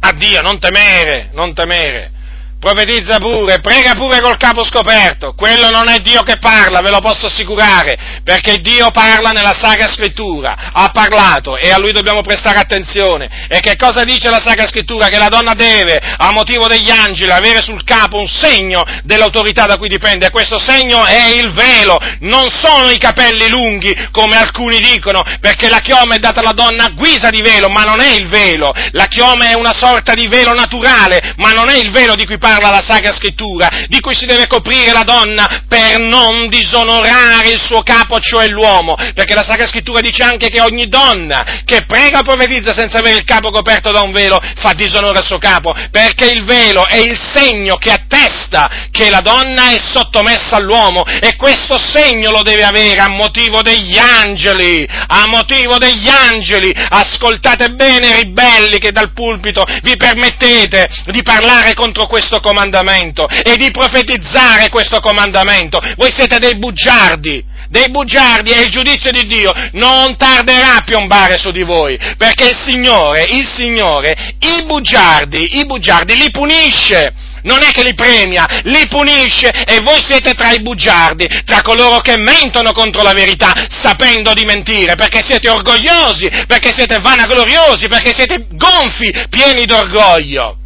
[0.00, 2.14] Addio, non temere, non temere
[2.58, 7.00] profetizza pure, prega pure col capo scoperto, quello non è Dio che parla, ve lo
[7.00, 12.58] posso assicurare, perché Dio parla nella Sacra Scrittura, ha parlato e a lui dobbiamo prestare
[12.58, 13.46] attenzione.
[13.48, 15.08] E che cosa dice la Sacra Scrittura?
[15.08, 19.76] Che la donna deve, a motivo degli angeli, avere sul capo un segno dell'autorità da
[19.76, 24.80] cui dipende, e questo segno è il velo, non sono i capelli lunghi, come alcuni
[24.80, 28.14] dicono, perché la chioma è data alla donna a guisa di velo, ma non è
[28.14, 32.14] il velo, la chioma è una sorta di velo naturale, ma non è il velo
[32.14, 35.98] di cui parla parla la Sacra Scrittura, di cui si deve coprire la donna per
[35.98, 40.86] non disonorare il suo capo, cioè l'uomo, perché la Sacra Scrittura dice anche che ogni
[40.86, 45.18] donna che prega o profetizza senza avere il capo coperto da un velo fa disonore
[45.18, 49.78] al suo capo, perché il velo è il segno che attesta che la donna è
[49.80, 56.08] sottomessa all'uomo e questo segno lo deve avere a motivo degli angeli, a motivo degli
[56.08, 56.72] angeli.
[56.90, 63.56] Ascoltate bene, ribelli che dal pulpito vi permettete di parlare contro questo questo comandamento e
[63.56, 65.78] di profetizzare questo comandamento.
[65.96, 71.38] Voi siete dei bugiardi, dei bugiardi e il giudizio di Dio non tarderà a piombare
[71.38, 77.62] su di voi, perché il Signore, il Signore, i bugiardi, i bugiardi li punisce non
[77.62, 82.18] è che li premia, li punisce e voi siete tra i bugiardi, tra coloro che
[82.18, 88.48] mentono contro la verità, sapendo di mentire, perché siete orgogliosi, perché siete vanagloriosi, perché siete
[88.50, 90.65] gonfi, pieni d'orgoglio.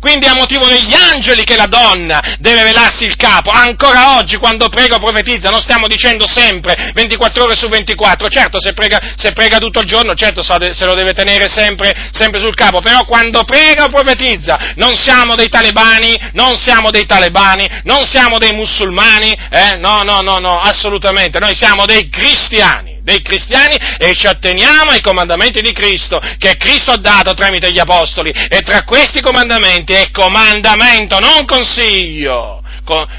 [0.00, 3.50] Quindi è a motivo degli angeli che la donna deve velarsi il capo.
[3.50, 8.28] Ancora oggi, quando prega o profetizza, non stiamo dicendo sempre 24 ore su 24.
[8.28, 12.40] Certo, se prega, se prega tutto il giorno, certo se lo deve tenere sempre, sempre,
[12.40, 12.80] sul capo.
[12.80, 18.38] Però quando prega o profetizza, non siamo dei talebani, non siamo dei talebani, non siamo
[18.38, 19.76] dei musulmani, eh?
[19.76, 21.38] No, no, no, no, assolutamente.
[21.38, 26.92] Noi siamo dei cristiani dei cristiani e ci atteniamo ai comandamenti di Cristo, che Cristo
[26.92, 28.30] ha dato tramite gli apostoli.
[28.30, 32.58] E tra questi comandamenti è comandamento, non consiglio.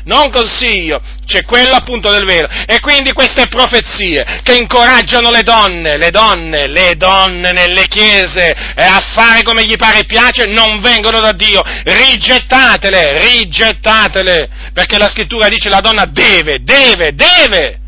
[0.04, 2.50] non consiglio, c'è quello appunto del velo.
[2.66, 8.84] E quindi queste profezie che incoraggiano le donne, le donne, le donne nelle chiese eh,
[8.84, 11.62] a fare come gli pare e piace, non vengono da Dio.
[11.64, 17.81] Rigettatele, rigettatele, perché la scrittura dice la donna deve, deve, deve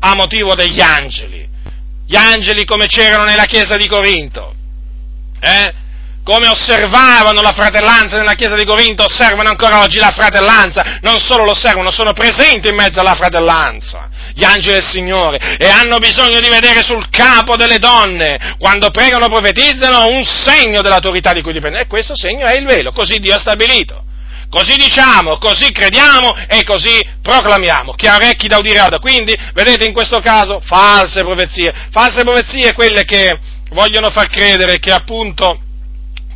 [0.00, 1.48] a motivo degli angeli.
[2.06, 4.54] Gli angeli come c'erano nella chiesa di Corinto,
[5.40, 5.72] eh?
[6.24, 11.44] come osservavano la fratellanza nella chiesa di Corinto, osservano ancora oggi la fratellanza, non solo
[11.44, 16.40] lo osservano, sono presenti in mezzo alla fratellanza, gli angeli del Signore, e hanno bisogno
[16.40, 21.82] di vedere sul capo delle donne, quando pregano profetizzano, un segno dell'autorità di cui dipendono,
[21.82, 24.04] e questo segno è il velo, così Dio ha stabilito.
[24.50, 27.92] Così diciamo, così crediamo e così proclamiamo.
[27.92, 28.98] Chi ha orecchi da udire oda.
[28.98, 31.72] Quindi, vedete in questo caso, false profezie.
[31.92, 33.38] False profezie quelle che
[33.70, 35.60] vogliono far credere che appunto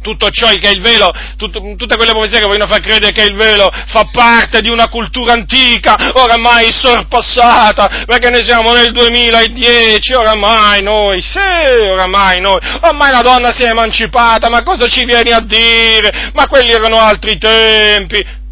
[0.05, 3.35] tutto ciò che il velo, tutto, tutte quelle profezie che vogliono far credere che il
[3.35, 10.83] velo fa parte di una cultura antica, oramai sorpassata, perché ne siamo nel 2010, oramai
[10.83, 15.41] noi, sì, oramai noi, ormai la donna si è emancipata, ma cosa ci vieni a
[15.41, 16.31] dire?
[16.35, 18.43] Ma quelli erano altri tempi.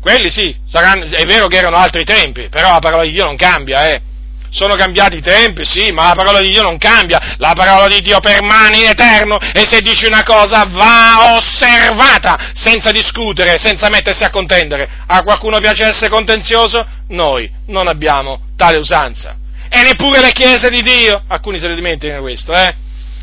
[0.00, 3.36] Quelli sì, saranno, è vero che erano altri tempi, però la parola di Dio non
[3.36, 4.07] cambia, eh.
[4.50, 8.00] Sono cambiati i tempi, sì, ma la parola di Dio non cambia, la parola di
[8.00, 14.24] Dio permane in eterno e se dice una cosa va osservata senza discutere, senza mettersi
[14.24, 14.88] a contendere.
[15.06, 16.86] A qualcuno piace essere contenzioso?
[17.08, 19.36] Noi non abbiamo tale usanza.
[19.70, 22.74] E neppure le chiese di Dio, alcuni se ne dimenticano questo, eh?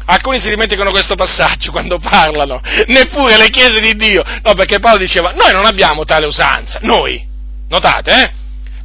[0.08, 5.00] Alcuni si dimenticano questo passaggio quando parlano, neppure le chiese di Dio, no perché Paolo
[5.00, 7.26] diceva, noi non abbiamo tale usanza, noi,
[7.70, 8.32] notate, eh?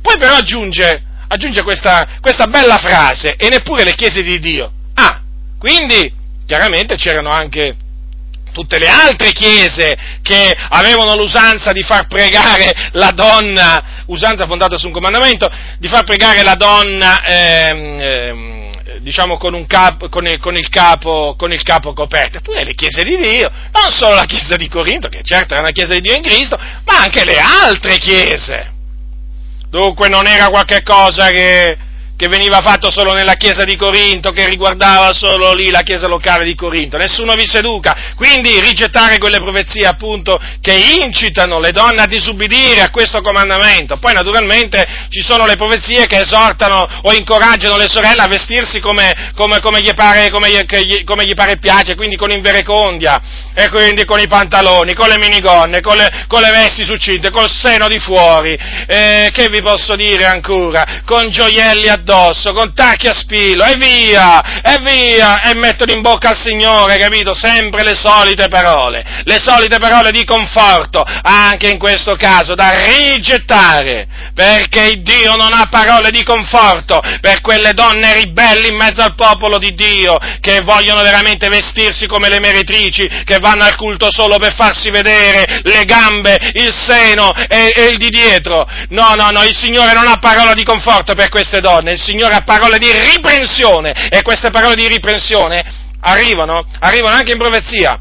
[0.00, 1.02] Poi però aggiunge,
[1.32, 4.70] aggiunge questa, questa bella frase, e neppure le chiese di Dio.
[4.94, 5.20] Ah,
[5.58, 6.12] quindi
[6.44, 7.76] chiaramente c'erano anche
[8.52, 14.86] tutte le altre chiese che avevano l'usanza di far pregare la donna, usanza fondata su
[14.86, 20.56] un comandamento, di far pregare la donna, ehm, ehm, diciamo con, capo, con, il, con,
[20.56, 24.56] il capo, con, il, capo, coperto, eppure le chiese di Dio, non solo la chiesa
[24.56, 27.98] di Corinto, che certo era una chiesa di Dio in Cristo, ma anche le altre
[27.98, 28.78] chiese.
[29.70, 31.78] Dunque non era qualche cosa che,
[32.20, 36.44] che veniva fatto solo nella chiesa di Corinto, che riguardava solo lì la chiesa locale
[36.44, 36.98] di Corinto.
[36.98, 38.12] Nessuno vi seduca.
[38.14, 43.96] Quindi rigettare quelle profezie appunto che incitano le donne a disubbidire a questo comandamento.
[43.96, 49.32] Poi naturalmente ci sono le profezie che esortano o incoraggiano le sorelle a vestirsi come,
[49.34, 53.18] come, come, gli, pare, come, gli, come gli pare piace, quindi con inverecondia,
[53.54, 57.48] e quindi con i pantaloni, con le minigonne, con le, con le vesti succinte, col
[57.48, 58.52] seno di fuori.
[58.86, 61.00] Eh, che vi posso dire ancora?
[61.06, 66.00] Con gioielli addosso addosso, con tacchi a spillo, e via, e via, e mettono in
[66.00, 67.34] bocca al Signore, capito?
[67.34, 74.06] Sempre le solite parole, le solite parole di conforto, anche in questo caso, da rigettare,
[74.34, 79.58] perché Dio non ha parole di conforto per quelle donne ribelli in mezzo al popolo
[79.58, 84.54] di Dio, che vogliono veramente vestirsi come le meretrici, che vanno al culto solo per
[84.54, 88.66] farsi vedere le gambe, il seno e, e il di dietro.
[88.88, 92.42] No, no, no, il Signore non ha parola di conforto per queste donne, Signore ha
[92.42, 95.62] parole di riprensione e queste parole di riprensione
[96.00, 98.00] arrivano, arrivano anche in profezia.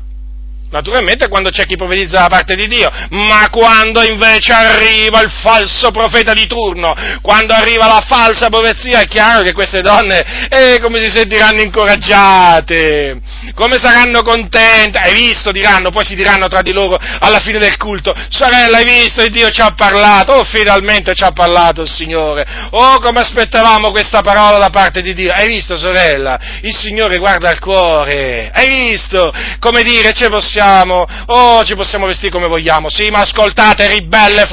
[0.72, 5.90] Naturalmente quando c'è chi profetizza da parte di Dio, ma quando invece arriva il falso
[5.90, 6.94] profeta di turno,
[7.24, 13.20] quando arriva la falsa profezia, è chiaro che queste donne, eh, come si sentiranno incoraggiate,
[13.56, 17.76] come saranno contente, hai visto, diranno, poi si diranno tra di loro alla fine del
[17.78, 21.90] culto, sorella, hai visto, il Dio ci ha parlato, oh, finalmente ci ha parlato il
[21.90, 27.18] Signore, oh, come aspettavamo questa parola da parte di Dio, hai visto, sorella, il Signore
[27.18, 32.48] guarda il cuore, hai visto, come dire, ce possiamo possiamo, oh, ci possiamo vestire come
[32.48, 34.48] vogliamo, sì, ma ascoltate, ribelle,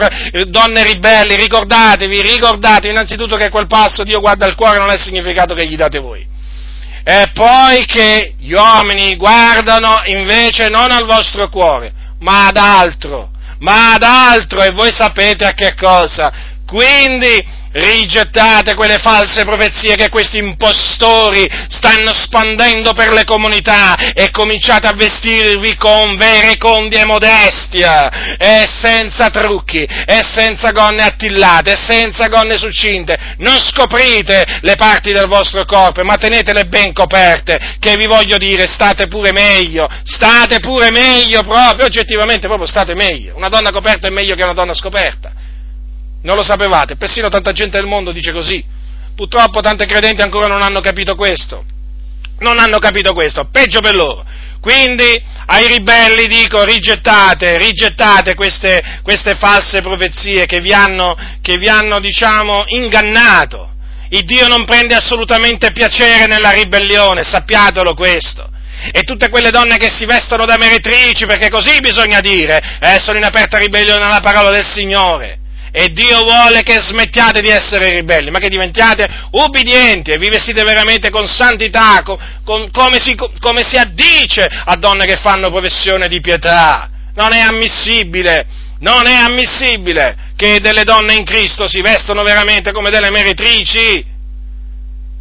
[0.47, 5.01] donne ribelli, ricordatevi, ricordatevi innanzitutto che quel passo Dio guarda il cuore non è il
[5.01, 6.25] significato che gli date voi.
[7.09, 13.95] E poi che gli uomini guardano invece non al vostro cuore, ma ad altro, ma
[13.95, 16.55] ad altro, e voi sapete a che cosa.
[16.67, 24.87] Quindi, rigettate quelle false profezie che questi impostori stanno spandendo per le comunità e cominciate
[24.87, 32.29] a vestirvi con verecondia e modestia e senza trucchi e senza gonne attillate e senza
[32.29, 33.35] gonne succinte.
[33.39, 38.67] Non scoprite le parti del vostro corpo, ma tenetele ben coperte, che vi voglio dire,
[38.67, 43.37] state pure meglio, state pure meglio proprio, oggettivamente proprio state meglio.
[43.37, 45.36] Una donna coperta è meglio che una donna scoperta.
[46.27, 48.63] Non lo sapevate, persino tanta gente del mondo dice così.
[49.15, 51.65] Purtroppo tante credenti ancora non hanno capito questo.
[52.41, 54.25] Non hanno capito questo, peggio per loro.
[54.61, 61.69] Quindi ai ribelli dico rigettate, rigettate queste, queste false profezie che vi hanno, che vi
[61.69, 63.75] hanno diciamo, ingannato.
[64.09, 68.51] Il Dio non prende assolutamente piacere nella ribellione, sappiatelo questo.
[68.91, 73.17] E tutte quelle donne che si vestono da meretrici, perché così bisogna dire, eh, sono
[73.17, 75.45] in aperta ribellione alla parola del Signore
[75.79, 80.65] e Dio vuole che smettiate di essere ribelli, ma che diventiate ubbidienti e vi vestite
[80.65, 86.23] veramente con santità, con, come, si, come si addice a donne che fanno professione di
[86.23, 86.89] pietà.
[87.15, 88.47] Non è ammissibile,
[88.79, 94.03] non è ammissibile che delle donne in Cristo si vestono veramente come delle meretrici.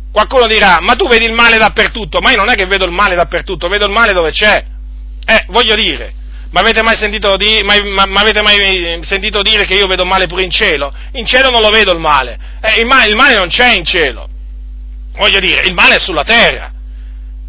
[0.10, 2.94] Qualcuno dirà, ma tu vedi il male dappertutto, ma io non è che vedo il
[2.94, 4.66] male dappertutto, vedo il male dove c'è.
[5.26, 6.14] Eh, voglio dire,
[6.52, 10.06] ma avete, mai sentito, di, ma, ma, ma avete mai sentito dire che io vedo
[10.06, 10.94] male pure in cielo?
[11.14, 12.38] In cielo non lo vedo il male.
[12.62, 14.28] Eh, il, male il male non c'è in cielo.
[15.18, 16.72] Voglio dire, il male è sulla terra.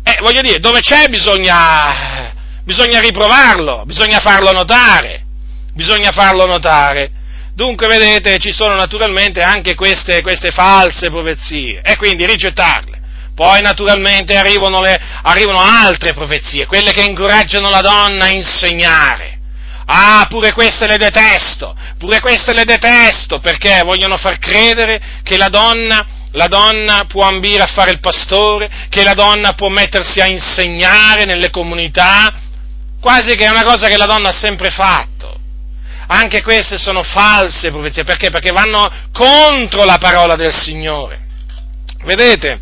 [0.03, 2.33] Eh, voglio dire, dove c'è bisogna,
[2.65, 5.25] bisogna riprovarlo, bisogna farlo notare,
[5.73, 7.11] bisogna farlo notare.
[7.55, 12.96] Dunque, vedete, ci sono naturalmente anche queste, queste false profezie e quindi rigettarle.
[13.37, 19.39] Poi naturalmente arrivano, le, arrivano altre profezie, quelle che incoraggiano la donna a insegnare.
[19.85, 25.51] Ah, pure queste le detesto, pure queste le detesto, perché vogliono far credere che la
[25.51, 30.27] donna, la donna può ambire a fare il pastore, che la donna può mettersi a
[30.27, 32.33] insegnare nelle comunità,
[32.99, 35.39] quasi che è una cosa che la donna ha sempre fatto.
[36.07, 38.31] Anche queste sono false profezie, perché?
[38.31, 41.21] Perché vanno contro la parola del Signore.
[42.03, 42.61] Vedete,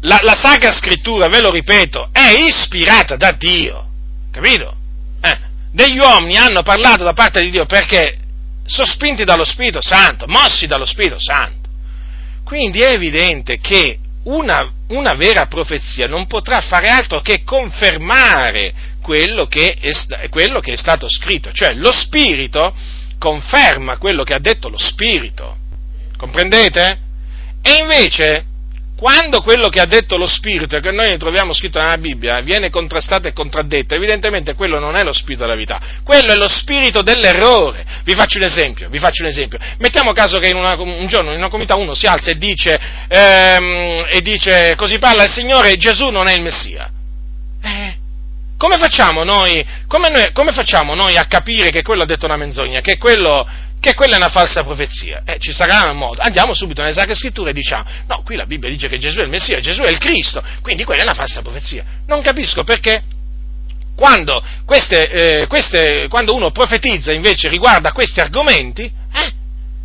[0.00, 3.86] la, la Sacra Scrittura, ve lo ripeto, è ispirata da Dio,
[4.30, 4.74] capito?
[5.20, 5.38] Eh,
[5.72, 8.18] degli uomini hanno parlato da parte di Dio perché
[8.64, 11.68] sospinti dallo Spirito Santo, mossi dallo Spirito Santo.
[12.44, 18.72] Quindi è evidente che una, una vera profezia non potrà fare altro che confermare
[19.02, 22.74] quello che, è, quello che è stato scritto, cioè lo Spirito
[23.18, 25.56] conferma quello che ha detto lo Spirito,
[26.16, 26.98] comprendete?
[27.62, 28.44] E invece,
[29.00, 33.28] quando quello che ha detto lo Spirito che noi troviamo scritto nella Bibbia viene contrastato
[33.28, 37.82] e contraddetto, evidentemente quello non è lo Spirito della verità, quello è lo Spirito dell'errore.
[38.04, 39.58] Vi faccio un esempio, vi faccio un esempio.
[39.78, 42.78] Mettiamo caso che una, un giorno in una comunità uno si alza e dice,
[43.08, 46.90] ehm, e dice, così parla il Signore, Gesù non è il Messia.
[47.62, 47.94] Eh,
[48.58, 52.36] come facciamo, noi, come, noi, come facciamo noi, a capire che quello ha detto una
[52.36, 53.48] menzogna, che quello,
[53.80, 55.22] che quella è una falsa profezia?
[55.24, 56.20] Eh, ci sarà un modo.
[56.20, 59.22] Andiamo subito nelle Sacre Scritture e diciamo, no, qui la Bibbia dice che Gesù è
[59.22, 61.82] il Messia, Gesù è il Cristo, quindi quella è una falsa profezia.
[62.06, 63.02] Non capisco perché
[63.96, 69.32] quando, queste, eh, queste, quando uno profetizza invece riguardo a questi argomenti, eh,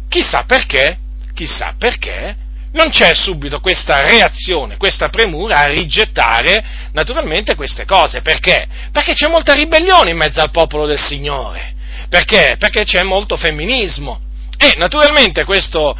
[0.09, 0.97] chissà perché,
[1.33, 2.35] chissà perché,
[2.73, 8.21] non c'è subito questa reazione, questa premura a rigettare naturalmente queste cose.
[8.21, 8.67] Perché?
[8.91, 11.74] Perché c'è molta ribellione in mezzo al popolo del Signore.
[12.09, 12.55] Perché?
[12.57, 14.21] Perché c'è molto femminismo.
[14.57, 15.95] E naturalmente questo,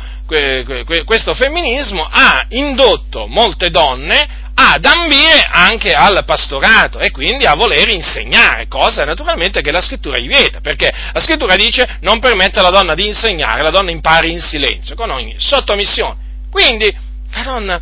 [1.05, 7.89] questo femminismo ha indotto molte donne ad ambire anche al pastorato e quindi a voler
[7.89, 12.69] insegnare, cosa naturalmente che la scrittura gli vieta, perché la scrittura dice non permette alla
[12.69, 16.15] donna di insegnare, la donna impari in silenzio, con ogni sottomissione.
[16.49, 16.95] Quindi
[17.33, 17.81] la donna,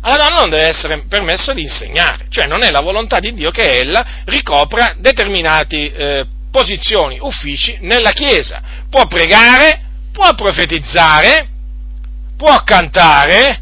[0.00, 3.50] alla donna non deve essere permesso di insegnare, cioè non è la volontà di Dio
[3.50, 8.62] che ella ricopra determinate eh, posizioni, uffici nella Chiesa.
[8.88, 9.80] Può pregare,
[10.12, 11.48] può profetizzare,
[12.36, 13.60] può cantare,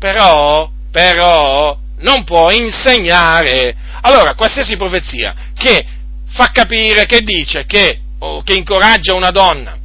[0.00, 3.72] però, però non può insegnare.
[4.00, 5.86] Allora, qualsiasi profezia che
[6.30, 9.78] fa capire, che dice, che, o che incoraggia una donna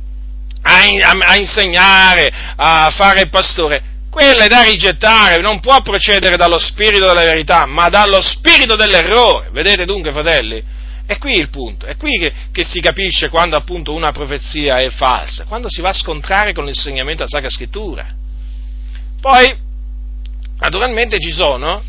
[0.64, 6.36] a, a, a insegnare, a fare il pastore, quella è da rigettare, non può procedere
[6.36, 9.50] dallo spirito della verità, ma dallo spirito dell'errore.
[9.52, 10.82] Vedete dunque, fratelli?
[11.14, 14.90] È qui il punto, è qui che, che, si capisce quando appunto una profezia è
[14.90, 18.08] falsa, quando si va a scontrare con l'insegnamento della Sacra Scrittura.
[19.22, 19.56] Poi,
[20.58, 21.84] naturalmente ci sono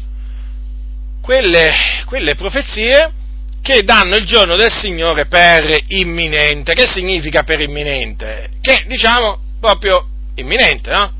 [1.22, 1.72] quelle,
[2.04, 3.12] quelle profezie
[3.62, 6.74] che danno il giorno del Signore per imminente.
[6.74, 8.50] Che significa per imminente?
[8.60, 11.12] Che diciamo proprio imminente, no?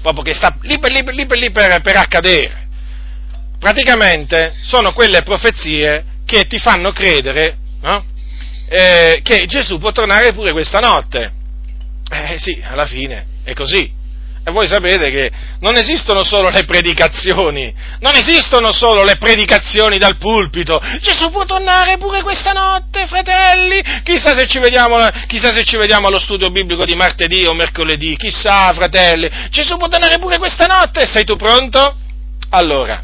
[0.00, 2.66] proprio che sta lì per lì, per, lì per, per accadere.
[3.58, 8.06] Praticamente sono quelle profezie che ti fanno credere no?
[8.66, 11.30] eh, che Gesù può tornare pure questa notte.
[12.10, 14.00] Eh sì, alla fine è così.
[14.44, 15.30] E voi sapete che
[15.60, 20.80] non esistono solo le predicazioni, non esistono solo le predicazioni dal pulpito.
[21.00, 23.82] Gesù può tornare pure questa notte, fratelli.
[24.02, 24.96] Chissà se ci vediamo,
[25.28, 28.16] chissà se ci vediamo allo studio biblico di martedì o mercoledì.
[28.16, 29.30] Chissà, fratelli.
[29.50, 31.06] Gesù può tornare pure questa notte.
[31.06, 31.94] Sei tu pronto?
[32.48, 33.00] Allora,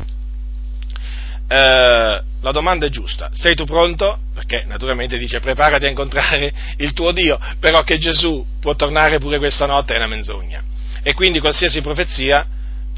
[1.48, 3.30] eh, la domanda è giusta.
[3.32, 4.20] Sei tu pronto?
[4.34, 9.38] Perché naturalmente dice preparati a incontrare il tuo Dio, però che Gesù può tornare pure
[9.38, 10.62] questa notte è una menzogna
[11.02, 12.46] e quindi qualsiasi profezia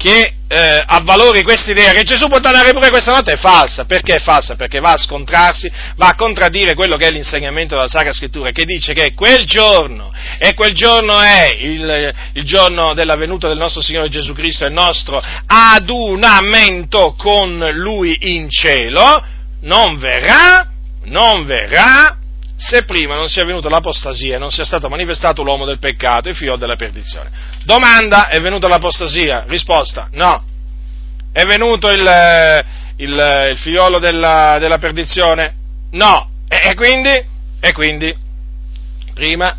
[0.01, 3.85] che eh, avvalori questa idea che Gesù può tornare pure questa notte è falsa.
[3.85, 4.55] Perché è falsa?
[4.55, 8.65] Perché va a scontrarsi, va a contraddire quello che è l'insegnamento della Sacra Scrittura, che
[8.65, 13.83] dice che quel giorno, e quel giorno è il, il giorno della venuta del nostro
[13.83, 19.23] Signore Gesù Cristo, il nostro adunamento con Lui in cielo,
[19.61, 20.67] non verrà,
[21.03, 22.17] non verrà
[22.61, 26.35] se prima non sia venuta l'apostasia e non sia stato manifestato l'uomo del peccato, il
[26.35, 27.31] figlio della perdizione.
[27.63, 29.45] Domanda, è venuta l'apostasia?
[29.47, 30.43] Risposta, no.
[31.33, 32.65] È venuto il,
[32.97, 35.55] il, il figliolo della, della, perdizione?
[35.93, 36.29] No.
[36.47, 37.25] E, e, quindi?
[37.59, 38.15] E quindi?
[39.15, 39.57] Prima,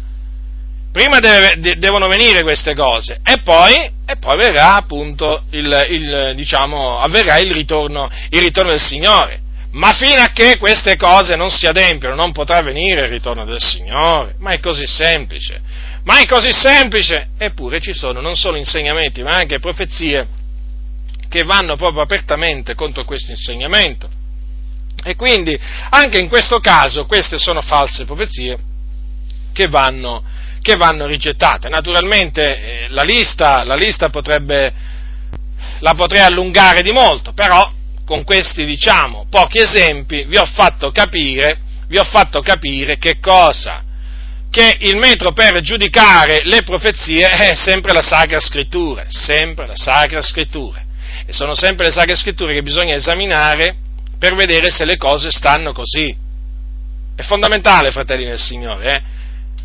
[0.93, 3.75] prima deve, de, devono venire queste cose e poi,
[4.07, 9.41] e poi verrà appunto il, il diciamo, avverrà il ritorno, il ritorno del Signore
[9.73, 13.61] ma fino a che queste cose non si adempiono non potrà venire il ritorno del
[13.63, 14.35] Signore.
[14.39, 15.61] Ma è così semplice.
[16.05, 17.29] Ma è così semplice.
[17.39, 20.27] Eppure ci sono non solo insegnamenti, ma anche profezie
[21.29, 24.11] che vanno proprio apertamente contro questo insegnamento.
[25.05, 25.59] E quindi
[25.89, 28.59] anche in questo caso queste sono false profezie
[29.55, 30.23] che vanno,
[30.61, 31.71] che vanno rigettate.
[31.71, 34.73] Naturalmente eh, la lista, la lista potrebbe,
[35.79, 37.81] la potrei allungare di molto, però
[38.13, 41.61] con questi, diciamo, pochi esempi vi ho fatto capire,
[41.97, 43.83] ho fatto capire che cosa?
[44.51, 50.21] Che il metro per giudicare le profezie è sempre la Sacra Scrittura, sempre la Sacra
[50.21, 50.83] Scrittura.
[51.25, 53.77] E sono sempre le Sacre Scritture che bisogna esaminare
[54.19, 56.15] per vedere se le cose stanno così.
[57.17, 59.03] È fondamentale, fratelli del Signore, eh?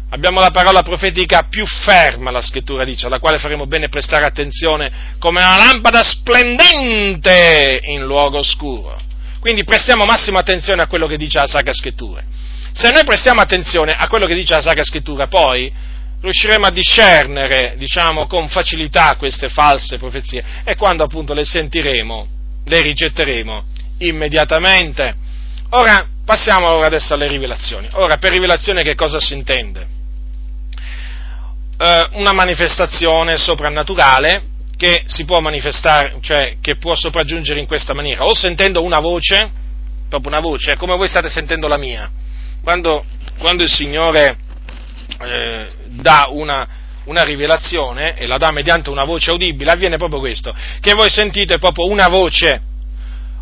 [0.10, 5.16] Abbiamo la parola profetica più ferma, la scrittura dice, alla quale faremo bene prestare attenzione
[5.20, 8.98] come una lampada splendente in luogo oscuro.
[9.42, 12.24] Quindi prestiamo massima attenzione a quello che dice la Sacra Scrittura.
[12.72, 15.72] Se noi prestiamo attenzione a quello che dice la Sacra Scrittura, poi
[16.22, 22.28] riusciremo a discernere, diciamo, con facilità queste false profezie e quando appunto le sentiremo,
[22.64, 23.64] le rigetteremo
[24.00, 25.16] immediatamente.
[25.72, 27.90] Ora, passiamo ora adesso alle rivelazioni.
[27.94, 29.96] Ora, per rivelazione che cosa si intende?
[31.78, 38.24] Eh, una manifestazione soprannaturale che si può manifestare, cioè che può sopraggiungere in questa maniera,
[38.26, 39.50] o sentendo una voce,
[40.08, 42.10] proprio una voce, come voi state sentendo la mia,
[42.62, 43.04] quando,
[43.40, 44.38] quando il Signore
[45.24, 46.68] eh, dà una,
[47.06, 51.58] una rivelazione e la dà mediante una voce udibile, avviene proprio questo, che voi sentite
[51.58, 52.62] proprio una voce,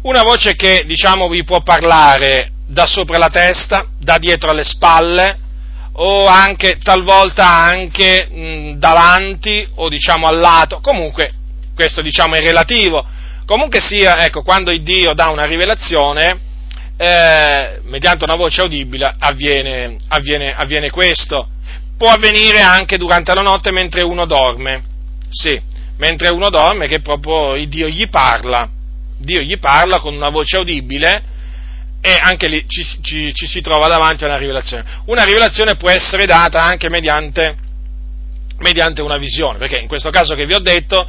[0.04, 5.40] una voce che diciamo vi può parlare da sopra la testa, da dietro alle spalle,
[5.98, 11.30] o anche talvolta anche mh, davanti o diciamo al lato, comunque
[11.74, 13.06] questo diciamo è relativo,
[13.46, 16.40] comunque sia, ecco, quando Dio dà una rivelazione,
[16.98, 21.50] eh, mediante una voce udibile avviene, avviene, avviene questo,
[21.98, 24.84] può avvenire anche durante la notte mentre uno dorme,
[25.30, 25.60] sì,
[25.98, 28.70] mentre uno dorme che proprio Dio gli parla,
[29.18, 31.24] Dio gli parla con una voce udibile,
[32.06, 34.84] e anche lì ci, ci, ci, si trova davanti a una rivelazione.
[35.06, 37.58] Una rivelazione può essere data anche mediante,
[38.60, 41.04] mediante una visione, perché in questo caso che vi ho detto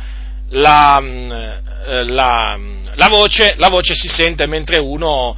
[0.51, 2.59] la, mm, eh, la,
[2.95, 5.37] la, voce, la voce, si sente mentre uno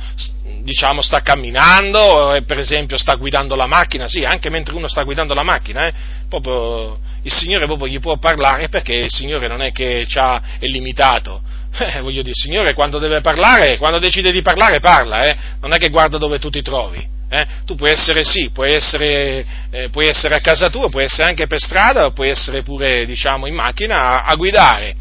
[0.62, 5.34] diciamo, sta camminando, per esempio sta guidando la macchina, sì, anche mentre uno sta guidando
[5.34, 5.92] la macchina, eh,
[6.28, 11.42] proprio, il Signore proprio gli può parlare perché il Signore non è che è limitato
[11.78, 15.36] eh, voglio dire, il Signore quando deve parlare, quando decide di parlare, parla, eh?
[15.60, 17.16] non è che guarda dove tu ti trovi.
[17.30, 17.46] Eh?
[17.66, 21.46] Tu puoi essere sì, puoi essere, eh, puoi essere, a casa tua, puoi essere anche
[21.46, 24.94] per strada, puoi essere pure diciamo, in macchina a, a guidare.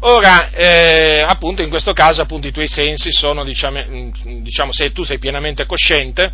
[0.00, 5.02] Ora, eh, appunto, in questo caso, appunto, i tuoi sensi sono, diciamo, diciamo se tu
[5.02, 6.32] sei pienamente cosciente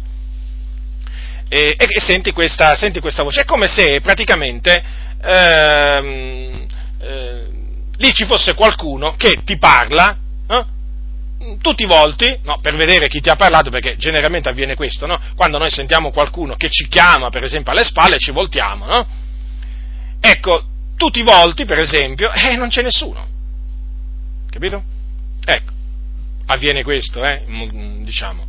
[1.48, 3.42] e, e senti, questa, senti, questa, voce.
[3.42, 4.82] È come se praticamente
[5.22, 6.66] ehm,
[7.00, 7.46] eh,
[8.00, 10.16] lì ci fosse qualcuno che ti parla,
[10.48, 10.64] eh?
[11.60, 15.18] tutti volti, no, per vedere chi ti ha parlato, perché generalmente avviene questo, no?
[15.36, 19.06] quando noi sentiamo qualcuno che ci chiama, per esempio, alle spalle, ci voltiamo, no?
[20.18, 20.64] Ecco,
[20.96, 23.26] tutti i volti, per esempio, e eh, non c'è nessuno.
[24.50, 24.82] Capito?
[25.44, 25.72] Ecco,
[26.46, 27.44] avviene questo, eh,
[28.02, 28.46] diciamo.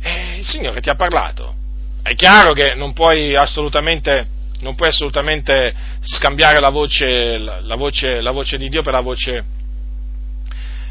[0.00, 1.54] E il Signore ti ha parlato.
[2.02, 4.28] È chiaro che non puoi assolutamente
[4.64, 9.44] non puoi assolutamente scambiare la voce, la voce, la voce di Dio per la voce,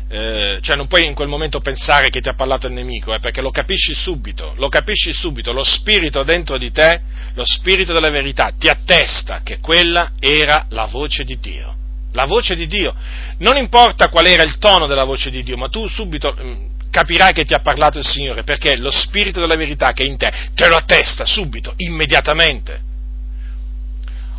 [0.07, 3.19] eh, cioè non puoi in quel momento pensare che ti ha parlato il nemico, eh,
[3.19, 7.01] perché lo capisci subito, lo capisci subito, lo spirito dentro di te,
[7.34, 11.76] lo spirito della verità ti attesta che quella era la voce di Dio.
[12.11, 12.93] La voce di Dio.
[13.39, 17.34] Non importa qual era il tono della voce di Dio, ma tu subito mm, capirai
[17.34, 20.32] che ti ha parlato il Signore, perché lo spirito della verità che è in te
[20.53, 22.92] te lo attesta subito, immediatamente.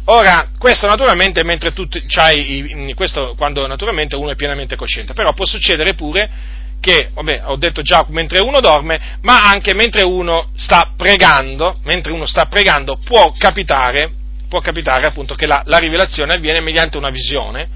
[0.07, 5.47] Ora, questo naturalmente mentre tu c'hai, questo quando naturalmente uno è pienamente cosciente, però può
[5.47, 6.31] succedere pure
[6.79, 11.81] che, vabbè, ho detto già mentre uno dorme, ma anche mentre uno sta pregando,
[12.11, 14.13] uno sta pregando può capitare,
[14.47, 17.67] può capitare appunto che la, la rivelazione avviene mediante una visione,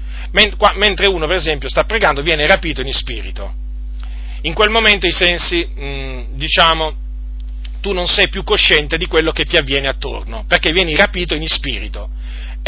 [0.75, 3.51] mentre uno per esempio sta pregando viene rapito in spirito.
[4.41, 6.93] In quel momento i sensi, mh, diciamo,
[7.81, 11.47] tu non sei più cosciente di quello che ti avviene attorno, perché vieni rapito in
[11.47, 12.17] spirito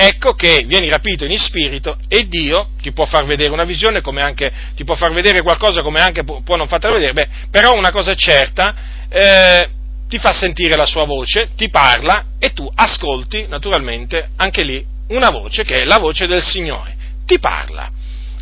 [0.03, 4.23] ecco che vieni rapito in spirito e Dio ti può far vedere una visione, come
[4.23, 7.91] anche ti può far vedere qualcosa come anche può non fartela vedere, beh, però una
[7.91, 8.75] cosa è certa,
[9.09, 9.69] eh,
[10.07, 15.29] ti fa sentire la sua voce, ti parla e tu ascolti naturalmente anche lì una
[15.29, 16.95] voce che è la voce del Signore,
[17.25, 17.91] ti parla.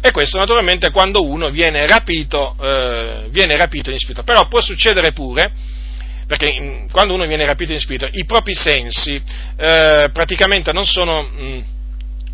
[0.02, 4.24] E questo naturalmente quando uno viene rapito, eh, viene rapito in spirito.
[4.24, 5.52] Però può succedere pure,
[6.30, 9.20] perché mm, quando uno viene rapito in spirito, i propri sensi
[9.58, 11.24] eh, praticamente non sono...
[11.24, 11.60] Mh, mm,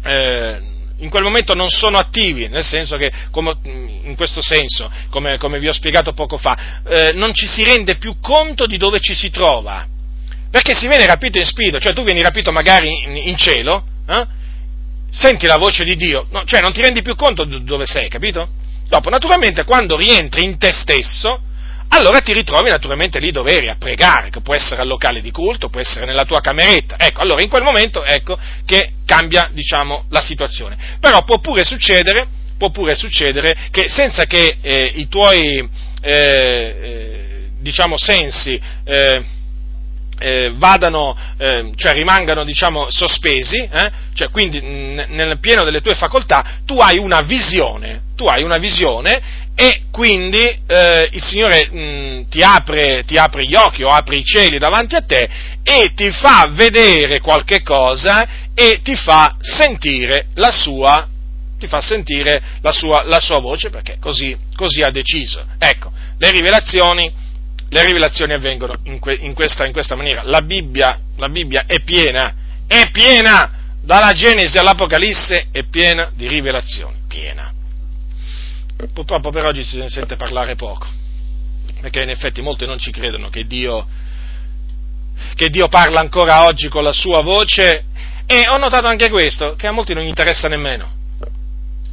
[0.04, 5.38] eh, in quel momento non sono attivi, nel senso che, come, in questo senso, come,
[5.38, 9.00] come, vi ho spiegato poco fa, eh, non ci si rende più conto di dove
[9.00, 9.86] ci si trova,
[10.50, 14.26] perché si viene rapito in spirito, cioè tu vieni rapito magari in, in cielo, eh?
[15.12, 18.08] senti la voce di Dio, no, cioè non ti rendi più conto di dove sei,
[18.08, 18.48] capito?
[18.88, 21.42] Dopo, naturalmente, quando rientri in te stesso,
[21.96, 25.32] allora ti ritrovi naturalmente lì dove eri a pregare, che può essere al locale di
[25.32, 26.98] culto, può essere nella tua cameretta.
[27.00, 30.78] Ecco, allora in quel momento ecco che cambia, diciamo, la situazione.
[31.00, 32.28] Però può pure succedere,
[32.58, 35.58] può pure succedere che senza che eh, i tuoi,
[36.02, 39.24] eh, eh, diciamo, sensi eh,
[40.20, 43.92] eh, vadano, eh, cioè rimangano diciamo, sospesi, eh?
[44.14, 48.58] cioè, quindi n- nel pieno delle tue facoltà, tu hai una visione, tu hai una
[48.58, 54.18] visione e quindi eh, il Signore mh, ti, apre, ti, apre, gli occhi o apre
[54.18, 55.30] i cieli davanti a te
[55.64, 61.08] e ti fa vedere qualche cosa e ti fa sentire la sua,
[61.68, 65.44] fa sentire la sua, la sua voce perché così, così ha deciso.
[65.58, 67.24] Ecco, le rivelazioni
[67.70, 70.22] le rivelazioni avvengono in, que, in, questa, in questa, maniera.
[70.24, 72.34] La Bibbia, la Bibbia è piena,
[72.68, 73.52] è piena,
[73.82, 77.55] dalla Genesi all'Apocalisse è piena di rivelazioni, piena.
[78.94, 80.88] Purtroppo per oggi si sente parlare poco,
[81.80, 83.88] perché in effetti molti non ci credono che Dio,
[85.36, 87.86] che Dio parla ancora oggi con la sua voce
[88.26, 90.92] e ho notato anche questo, che a molti non gli interessa nemmeno.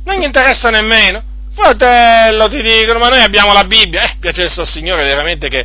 [0.05, 1.23] Non gli interessa nemmeno.
[1.55, 4.03] Fratello, ti dicono, ma noi abbiamo la Bibbia.
[4.05, 5.65] Eh, piacesse al Signore veramente che...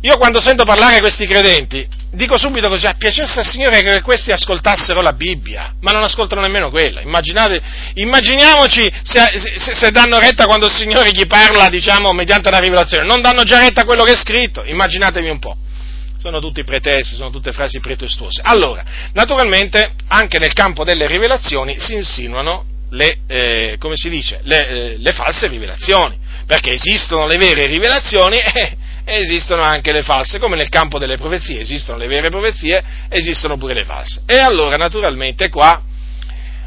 [0.00, 5.00] Io quando sento parlare questi credenti, dico subito così, piacesse al Signore che questi ascoltassero
[5.00, 7.00] la Bibbia, ma non ascoltano nemmeno quella.
[7.00, 7.60] Immaginate,
[7.94, 13.06] immaginiamoci se, se, se, danno retta quando il Signore gli parla, diciamo, mediante la rivelazione.
[13.06, 15.56] Non danno già retta a quello che è scritto, immaginatevi un po'.
[16.18, 18.40] Sono tutti pretesti, sono tutte frasi pretestuose.
[18.42, 24.68] Allora, naturalmente, anche nel campo delle rivelazioni si insinuano le, eh, come si dice, le,
[24.68, 30.56] eh, le, false rivelazioni, perché esistono le vere rivelazioni e, esistono anche le false, come
[30.56, 34.22] nel campo delle profezie, esistono le vere profezie, esistono pure le false.
[34.26, 35.82] E allora naturalmente qua,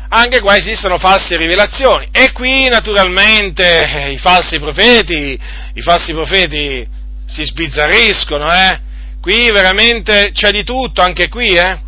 [0.10, 5.40] anche qua esistono false rivelazioni e qui naturalmente eh, i falsi profeti,
[5.74, 6.88] i falsi profeti
[7.26, 8.80] si sbizzarriscono, eh?
[9.20, 11.80] Qui veramente c'è di tutto, anche qui, eh?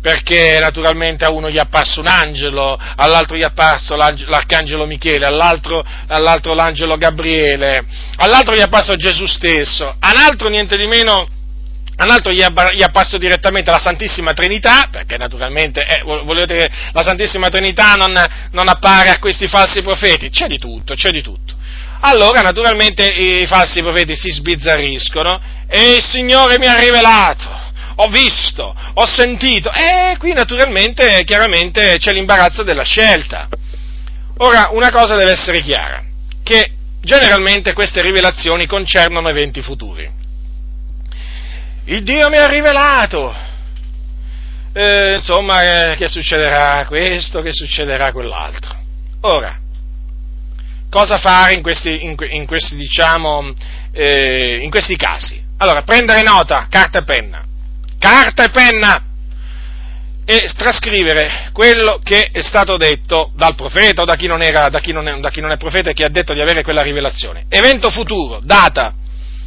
[0.00, 5.26] Perché naturalmente a uno gli è apparso un angelo, all'altro gli è apparso l'arcangelo Michele,
[5.26, 7.84] all'altro, all'altro l'angelo Gabriele,
[8.16, 11.26] all'altro gli è apparso Gesù stesso, all'altro niente di meno
[12.04, 17.48] un altro gli è apparso direttamente la Santissima Trinità, perché naturalmente eh, volete la Santissima
[17.48, 18.12] Trinità non,
[18.52, 21.54] non, appare a questi falsi profeti, c'è di tutto, c'è di tutto.
[22.00, 27.57] Allora naturalmente i falsi profeti si sbizzarriscono e il Signore mi ha rivelato
[28.00, 33.48] ho visto, ho sentito, e qui naturalmente, chiaramente c'è l'imbarazzo della scelta.
[34.38, 36.04] Ora, una cosa deve essere chiara,
[36.44, 36.70] che
[37.00, 40.08] generalmente queste rivelazioni concernono eventi futuri.
[41.86, 43.34] Il Dio mi ha rivelato,
[44.74, 48.76] eh, insomma, eh, che succederà questo, che succederà quell'altro.
[49.22, 49.58] Ora,
[50.88, 53.52] cosa fare in questi, in, in questi, diciamo,
[53.90, 55.42] eh, in questi casi?
[55.56, 57.46] Allora, prendere nota, carta e penna
[57.98, 59.02] carta e penna
[60.30, 64.78] e trascrivere quello che è stato detto dal profeta o da chi non, era, da
[64.78, 66.82] chi non, è, da chi non è profeta e che ha detto di avere quella
[66.82, 67.46] rivelazione.
[67.48, 68.92] Evento futuro, data,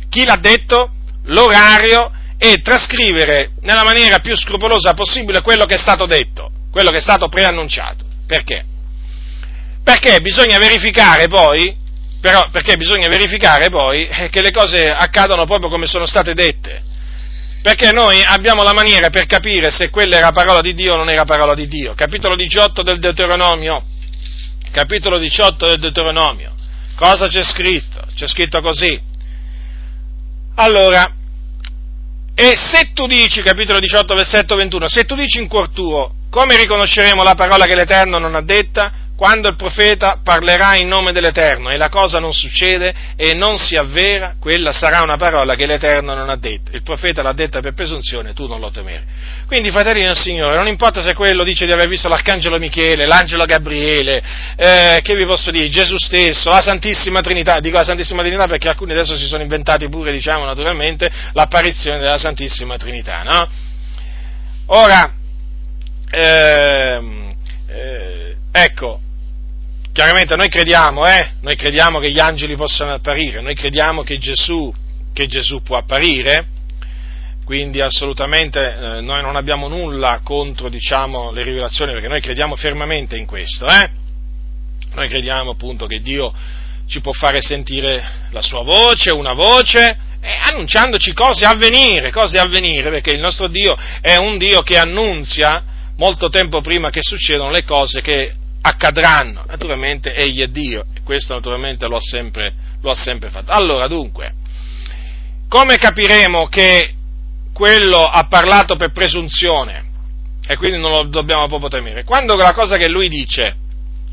[0.10, 0.94] chi l'ha detto,
[1.26, 6.98] l'orario e trascrivere nella maniera più scrupolosa possibile quello che è stato detto, quello che
[6.98, 8.04] è stato preannunciato.
[8.26, 8.66] Perché?
[9.84, 11.78] Perché bisogna verificare poi,
[12.20, 16.90] però, perché bisogna verificare poi che le cose accadono proprio come sono state dette
[17.62, 21.10] perché noi abbiamo la maniera per capire se quella era parola di Dio o non
[21.10, 21.94] era parola di Dio.
[21.94, 23.84] Capitolo 18 del Deuteronomio.
[24.72, 26.56] Capitolo 18 del Deuteronomio.
[26.96, 28.02] Cosa c'è scritto?
[28.16, 29.00] C'è scritto così.
[30.56, 31.14] Allora,
[32.34, 36.58] e se tu dici, capitolo 18, versetto 21, se tu dici in cuor tuo, come
[36.58, 38.92] riconosceremo la parola che l'Eterno non ha detta?
[39.22, 43.76] Quando il profeta parlerà in nome dell'Eterno e la cosa non succede e non si
[43.76, 46.72] avvera, quella sarà una parola che l'Eterno non ha detto.
[46.74, 49.04] Il profeta l'ha detta per presunzione, tu non lo temere.
[49.46, 53.46] Quindi, fratelli del Signore, non importa se quello dice di aver visto l'Arcangelo Michele, l'Angelo
[53.46, 54.24] Gabriele,
[54.56, 58.70] eh, che vi posso dire, Gesù stesso, la Santissima Trinità, dico la Santissima Trinità perché
[58.70, 63.48] alcuni adesso si sono inventati pure, diciamo, naturalmente, l'apparizione della Santissima Trinità, no?
[64.66, 65.14] Ora,
[66.10, 67.30] ehm,
[67.68, 69.01] eh, ecco,
[69.92, 71.32] chiaramente noi crediamo, eh?
[71.42, 74.74] Noi crediamo che gli angeli possano apparire, noi crediamo che Gesù,
[75.14, 76.46] che Gesù può apparire,
[77.46, 83.18] quindi assolutamente eh, noi non abbiamo nulla contro diciamo, le rivelazioni perché noi crediamo fermamente
[83.18, 83.90] in questo, eh?
[84.94, 86.34] noi crediamo appunto che Dio
[86.88, 92.38] ci può fare sentire la sua voce, una voce, eh, annunciandoci cose a venire, cose
[92.38, 95.64] a venire, perché il nostro Dio è un Dio che annunzia
[95.98, 99.44] molto tempo prima che succedano le cose che accadranno.
[99.48, 103.52] Naturalmente egli è Dio e questo naturalmente lo ha sempre, lo ha sempre fatto.
[103.52, 104.34] Allora, dunque,
[105.48, 106.94] come capiremo che
[107.54, 109.90] quello ha parlato per presunzione
[110.48, 112.04] e quindi non lo dobbiamo proprio temere.
[112.04, 113.56] Quando la cosa che lui dice,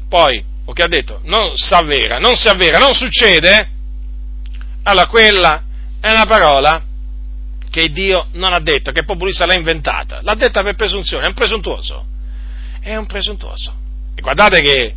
[0.08, 3.68] poi, o che ha detto, non si avvera, non si avvera, non succede,
[4.82, 5.62] allora quella
[6.00, 6.82] è una parola
[7.70, 11.28] che Dio non ha detto, che il populista l'ha inventata, l'ha detta per presunzione, è
[11.28, 12.06] un presuntuoso,
[12.80, 13.86] è un presuntuoso.
[14.18, 14.94] E guardate che,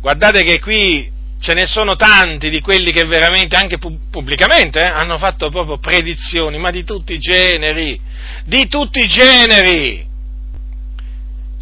[0.00, 1.06] guardate che qui
[1.38, 6.56] ce ne sono tanti di quelli che veramente, anche pubblicamente, eh, hanno fatto proprio predizioni,
[6.56, 8.00] ma di tutti i generi,
[8.46, 10.06] di tutti i generi.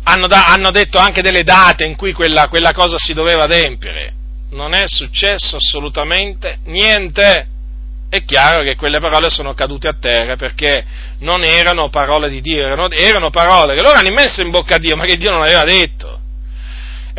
[0.04, 4.14] Hanno, da, hanno detto anche delle date in cui quella, quella cosa si doveva adempiere.
[4.50, 7.48] Non è successo assolutamente niente.
[8.08, 10.84] È chiaro che quelle parole sono cadute a terra perché
[11.20, 14.78] non erano parole di Dio, erano, erano parole che loro hanno messo in bocca a
[14.78, 16.19] Dio, ma che Dio non aveva detto.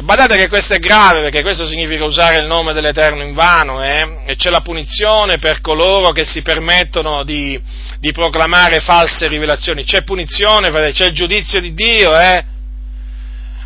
[0.04, 4.22] Badate che questo è grave perché questo significa usare il nome dell'Eterno in vano eh?
[4.26, 7.60] e c'è la punizione per coloro che si permettono di,
[8.00, 9.84] di proclamare false rivelazioni.
[9.84, 12.18] C'è punizione, c'è il giudizio di Dio.
[12.18, 12.44] Eh?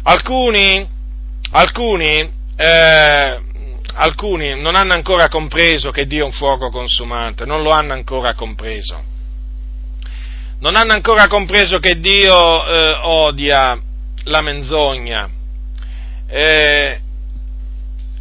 [0.03, 0.85] Alcuni,
[1.51, 3.39] alcuni, eh,
[3.93, 8.33] alcuni non hanno ancora compreso che Dio è un fuoco consumante, non lo hanno ancora
[8.33, 9.01] compreso.
[10.59, 13.79] Non hanno ancora compreso che Dio eh, odia
[14.25, 15.29] la menzogna
[16.27, 16.99] eh,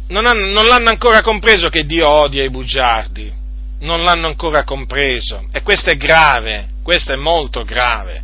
[0.07, 3.31] non, hanno, non l'hanno ancora compreso che Dio odia i bugiardi,
[3.79, 8.23] non l'hanno ancora compreso e questo è grave, questo è molto grave.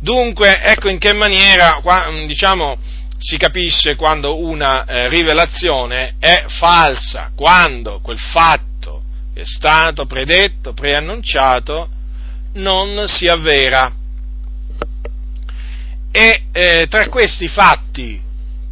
[0.00, 1.80] Dunque, ecco in che maniera,
[2.26, 2.76] diciamo,
[3.18, 8.70] si capisce quando una eh, rivelazione è falsa, quando quel fatto
[9.32, 11.88] che è stato predetto, preannunciato,
[12.54, 13.92] non si avvera.
[16.10, 18.20] E eh, tra questi fatti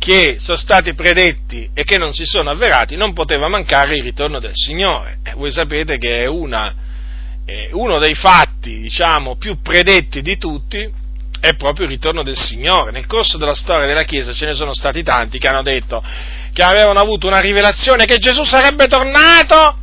[0.00, 4.40] che sono stati predetti e che non si sono avverati, non poteva mancare il ritorno
[4.40, 5.18] del Signore.
[5.22, 6.74] Eh, voi sapete che è una,
[7.44, 10.90] eh, uno dei fatti, diciamo, più predetti di tutti
[11.38, 12.92] è proprio il ritorno del Signore.
[12.92, 16.02] Nel corso della storia della Chiesa ce ne sono stati tanti che hanno detto
[16.54, 19.76] che avevano avuto una rivelazione che Gesù sarebbe tornato.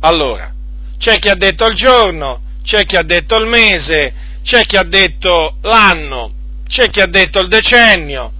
[0.00, 0.52] Allora,
[0.98, 4.12] c'è chi ha detto il giorno, c'è chi ha detto il mese,
[4.42, 6.32] c'è chi ha detto l'anno,
[6.66, 8.32] c'è chi ha detto il decennio,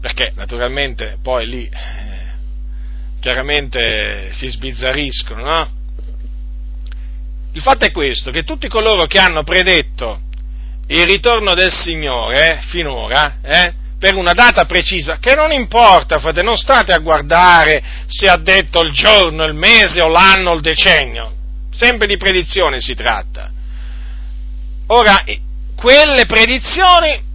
[0.00, 2.28] perché naturalmente poi lì eh,
[3.20, 5.70] chiaramente si sbizzarriscono, no?
[7.52, 10.20] Il fatto è questo, che tutti coloro che hanno predetto
[10.86, 16.42] il ritorno del Signore eh, finora, eh, per una data precisa, che non importa, frate,
[16.42, 20.62] non state a guardare se ha detto il giorno, il mese o l'anno o il
[20.62, 21.34] decennio,
[21.70, 23.50] sempre di predizione si tratta.
[24.86, 25.22] Ora,
[25.76, 27.28] quelle predizioni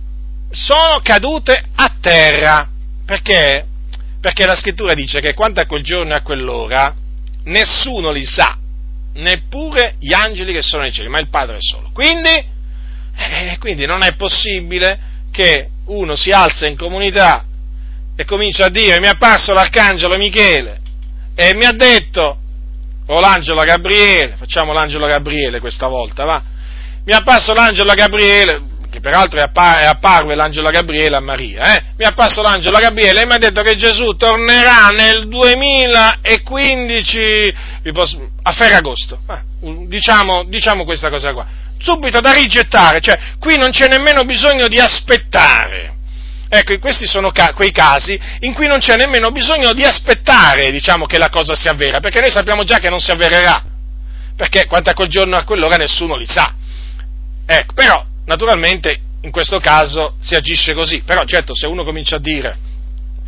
[0.55, 2.69] sono cadute a terra.
[3.05, 3.65] Perché?
[4.19, 6.95] Perché la scrittura dice che quanto a quel giorno e a quell'ora
[7.43, 8.57] nessuno li sa,
[9.15, 11.91] neppure gli angeli che sono nei cieli, ma il Padre solo.
[11.93, 12.43] Quindi,
[13.15, 17.45] eh, quindi non è possibile che uno si alza in comunità
[18.15, 20.79] e comincia a dire mi è apparso l'arcangelo Michele
[21.35, 22.39] e mi ha detto,
[23.07, 26.41] o l'angelo Gabriele, facciamo l'angelo Gabriele questa volta, va?
[27.03, 28.61] Mi è apparso l'angelo Gabriele,
[29.05, 31.83] peraltro apparve l'angelo Gabriele a Maria, eh?
[31.95, 37.53] mi è apparso l'angelo Gabriele e mi ha detto che Gesù tornerà nel 2015
[38.41, 39.43] a Ferragosto, eh,
[39.85, 41.45] diciamo, diciamo questa cosa qua,
[41.77, 45.93] subito da rigettare, cioè qui non c'è nemmeno bisogno di aspettare.
[46.49, 51.05] Ecco, questi sono ca- quei casi in cui non c'è nemmeno bisogno di aspettare, diciamo,
[51.05, 53.63] che la cosa si avvera, perché noi sappiamo già che non si avvererà,
[54.35, 56.51] perché quanto a quel giorno a quell'ora nessuno li sa.
[57.45, 62.19] Ecco, però naturalmente in questo caso si agisce così, però certo se uno comincia a
[62.19, 62.73] dire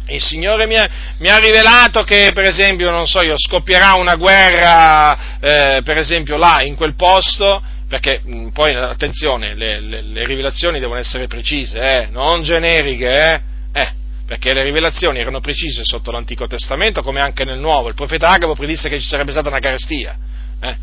[0.09, 0.87] il Signore mi ha,
[1.19, 6.37] mi ha rivelato che per esempio, non so io, scoppierà una guerra eh, per esempio
[6.37, 11.79] là, in quel posto, perché mh, poi attenzione, le, le, le, rivelazioni devono essere precise,
[11.79, 13.41] eh, non generiche, eh,
[13.73, 13.91] eh,
[14.25, 18.55] perché le rivelazioni erano precise sotto l'Antico Testamento come anche nel Nuovo, il profeta Agabo
[18.55, 20.17] predisse che ci sarebbe stata una carestia,
[20.61, 20.77] eh.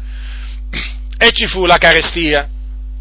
[1.19, 2.49] e ci fu la carestia,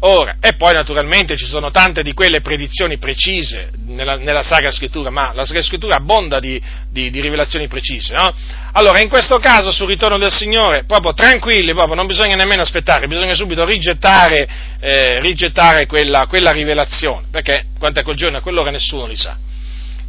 [0.06, 5.08] Ora, e poi naturalmente ci sono tante di quelle predizioni precise nella, nella Sacra Scrittura,
[5.08, 8.30] ma la Sacra Scrittura abbonda di, di, di rivelazioni precise, no?
[8.72, 13.06] Allora, in questo caso, sul ritorno del Signore, proprio tranquilli, proprio, non bisogna nemmeno aspettare,
[13.06, 14.46] bisogna subito rigettare,
[14.78, 19.38] eh, rigettare quella, quella, rivelazione, perché quanto a quel giorno e quell'ora nessuno li sa.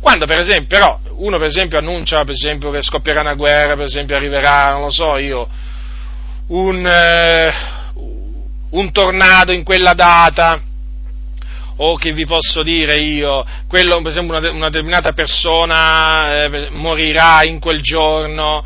[0.01, 3.85] Quando per esempio, però, uno per esempio annuncia, per esempio, che scoppierà una guerra, per
[3.85, 5.47] esempio arriverà, non lo so io,
[6.47, 6.85] un...
[6.85, 7.74] Eh,
[8.75, 10.61] un tornado in quella data,
[11.77, 17.43] o che vi posso dire io, quello, per esempio una, una determinata persona eh, morirà
[17.43, 18.63] in quel giorno,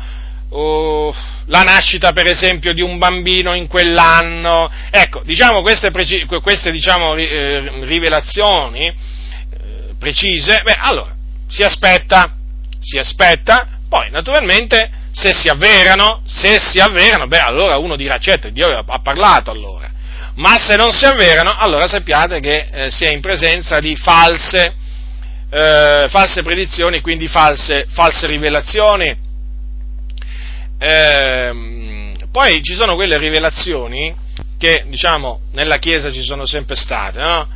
[0.52, 1.14] o
[1.46, 5.90] la nascita per esempio di un bambino in quell'anno, ecco, diciamo queste,
[6.42, 8.94] queste diciamo, eh, rivelazioni eh,
[9.98, 11.14] precise, beh, allora,
[11.48, 12.34] si aspetta,
[12.80, 18.48] si aspetta, poi naturalmente se si avverano, se si avverano, beh, allora uno dirà, certo,
[18.50, 19.89] Dio ha parlato allora
[20.34, 24.74] ma se non si avverano, allora sappiate che eh, si è in presenza di false,
[25.50, 29.16] eh, false predizioni, quindi false, false rivelazioni.
[30.78, 34.14] Eh, poi ci sono quelle rivelazioni
[34.56, 37.48] che, diciamo, nella Chiesa ci sono sempre state, no?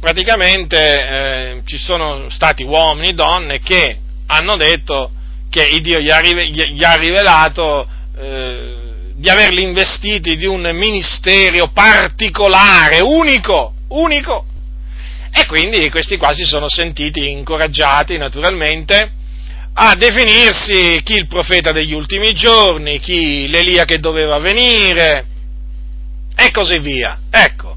[0.00, 5.12] Praticamente eh, ci sono stati uomini, e donne che hanno detto
[5.48, 8.81] che Dio gli ha, gli ha rivelato eh,
[9.22, 14.46] di averli investiti di un ministero particolare, unico, unico.
[15.32, 19.12] E quindi questi qua si sono sentiti incoraggiati naturalmente
[19.74, 25.24] a definirsi chi il profeta degli ultimi giorni, chi l'Elia che doveva venire
[26.34, 27.20] e così via.
[27.30, 27.76] Ecco,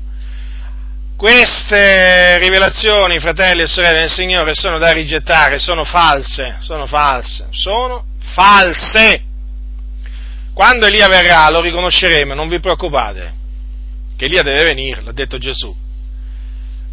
[1.16, 8.04] queste rivelazioni, fratelli e sorelle del Signore, sono da rigettare, sono false, sono false, sono
[8.34, 9.22] false.
[10.56, 13.34] Quando Elia verrà lo riconosceremo, non vi preoccupate,
[14.16, 15.76] che Elia deve venire, l'ha detto Gesù.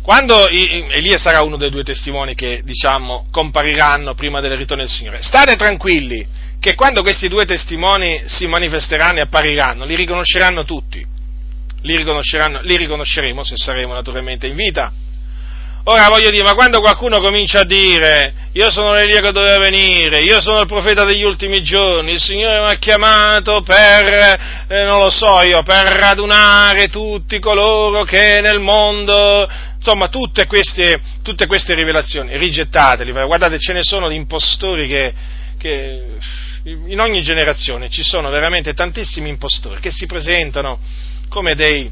[0.03, 5.23] Quando Elia sarà uno dei due testimoni che, diciamo, compariranno prima del ritorno del Signore,
[5.23, 6.27] state tranquilli
[6.59, 11.07] che quando questi due testimoni si manifesteranno e appariranno, li riconosceranno tutti.
[11.83, 14.93] Li, riconosceranno, li riconosceremo se saremo naturalmente in vita.
[15.85, 20.21] Ora voglio dire, ma quando qualcuno comincia a dire io sono l'Elia che doveva venire,
[20.21, 25.01] io sono il profeta degli ultimi giorni, il Signore mi ha chiamato per, eh, non
[25.01, 31.75] lo so io, per radunare tutti coloro che nel mondo, insomma tutte queste, tutte queste
[31.75, 35.15] rivelazioni, rigettateli, guardate ce ne sono di impostori che,
[35.59, 36.03] che
[36.65, 40.79] in ogni generazione ci sono veramente tantissimi impostori che si presentano
[41.29, 41.91] come dei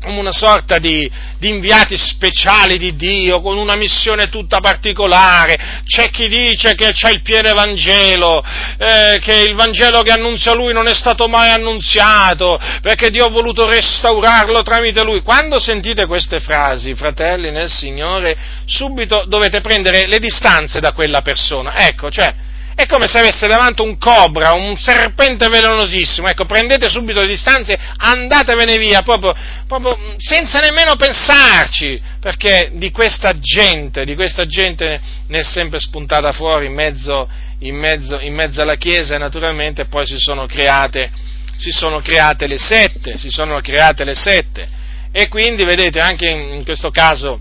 [0.00, 5.82] come una sorta di, di, inviati speciali di Dio, con una missione tutta particolare.
[5.84, 8.42] C'è chi dice che c'è il pieno Vangelo,
[8.78, 13.30] eh, che il Vangelo che annunzia lui non è stato mai annunziato, perché Dio ha
[13.30, 15.22] voluto restaurarlo tramite lui.
[15.22, 21.86] Quando sentite queste frasi, fratelli nel Signore, subito dovete prendere le distanze da quella persona.
[21.86, 22.34] Ecco, cioè,
[22.76, 26.28] è come se avesse davanti un cobra, un serpente velenosissimo.
[26.28, 29.34] Ecco, prendete subito le distanze, andatevene via, proprio,
[29.66, 36.32] proprio senza nemmeno pensarci, perché di questa gente, di questa gente ne è sempre spuntata
[36.32, 37.26] fuori in mezzo,
[37.60, 41.10] in mezzo, in mezzo alla Chiesa e naturalmente poi si sono create,
[41.56, 44.68] si sono create le sette, si sono create le sette.
[45.12, 47.40] E quindi, vedete, anche in questo caso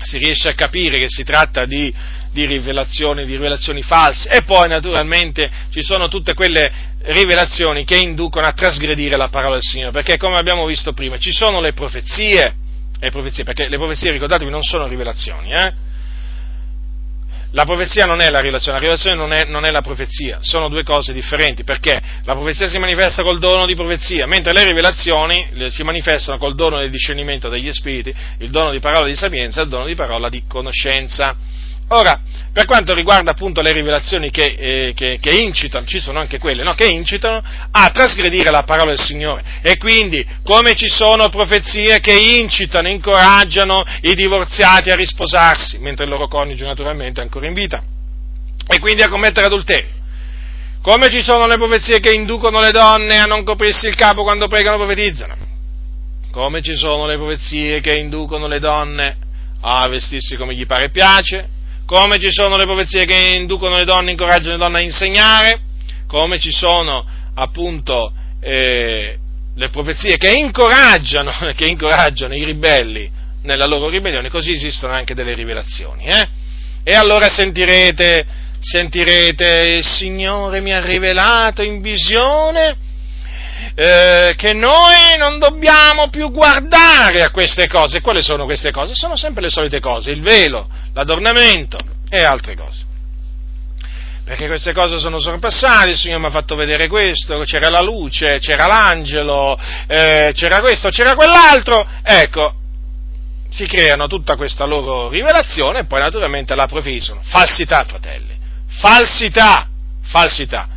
[0.00, 1.92] si riesce a capire che si tratta di
[2.34, 6.70] di rivelazioni, di rivelazioni false e poi naturalmente ci sono tutte quelle
[7.04, 11.32] rivelazioni che inducono a trasgredire la parola del Signore, perché come abbiamo visto prima ci
[11.32, 12.54] sono le profezie,
[12.98, 15.72] le profezie perché le profezie ricordatevi non sono rivelazioni, eh?
[17.52, 20.68] La profezia non è la rivelazione, la rivelazione non è, non è, la profezia, sono
[20.68, 25.50] due cose differenti, perché la profezia si manifesta col dono di profezia, mentre le rivelazioni
[25.68, 29.64] si manifestano col dono del discernimento degli spiriti, il dono di parola di sapienza e
[29.64, 31.36] il dono di parola di conoscenza.
[31.88, 32.20] Ora,
[32.52, 36.62] per quanto riguarda appunto le rivelazioni che, eh, che, che incitano, ci sono anche quelle,
[36.62, 36.72] no?
[36.72, 39.42] che incitano a trasgredire la parola del Signore.
[39.60, 46.10] E quindi, come ci sono profezie che incitano, incoraggiano i divorziati a risposarsi, mentre il
[46.10, 47.82] loro coniuge naturalmente è ancora in vita,
[48.66, 50.02] e quindi a commettere adulterio.
[50.80, 54.48] Come ci sono le profezie che inducono le donne a non coprirsi il capo quando
[54.48, 55.36] pregano o profetizzano.
[56.30, 59.16] Come ci sono le profezie che inducono le donne
[59.60, 61.48] a vestirsi come gli pare e piace,
[61.86, 65.60] come ci sono le profezie che inducono le donne, incoraggiano le donne a insegnare,
[66.06, 67.04] come ci sono
[67.34, 69.18] appunto eh,
[69.54, 73.10] le profezie che incoraggiano, che incoraggiano, i ribelli
[73.42, 76.06] nella loro ribellione, così esistono anche delle rivelazioni.
[76.06, 76.28] Eh?
[76.82, 78.26] E allora sentirete,
[78.58, 82.76] sentirete, il Signore mi ha rivelato in visione
[83.74, 88.00] eh, che noi non dobbiamo più guardare a queste cose.
[88.00, 88.94] Quali sono queste cose?
[88.94, 91.78] Sono sempre le solite cose, il velo, l'adornamento
[92.08, 92.84] e altre cose.
[94.24, 98.38] Perché queste cose sono sorpassate, il Signore mi ha fatto vedere questo, c'era la luce,
[98.38, 101.86] c'era l'angelo, eh, c'era questo, c'era quell'altro.
[102.02, 102.54] Ecco,
[103.50, 107.20] si creano tutta questa loro rivelazione e poi naturalmente la professano.
[107.22, 108.34] Falsità, fratelli,
[108.66, 109.68] falsità,
[110.02, 110.68] falsità.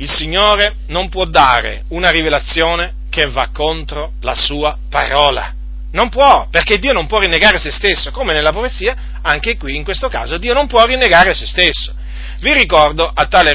[0.00, 5.52] Il Signore non può dare una rivelazione che va contro la sua parola.
[5.92, 9.84] Non può, perché Dio non può rinnegare se stesso, come nella profezia, anche qui in
[9.84, 11.92] questo caso Dio non può rinnegare se stesso.
[12.40, 13.52] Vi ricordo a tale,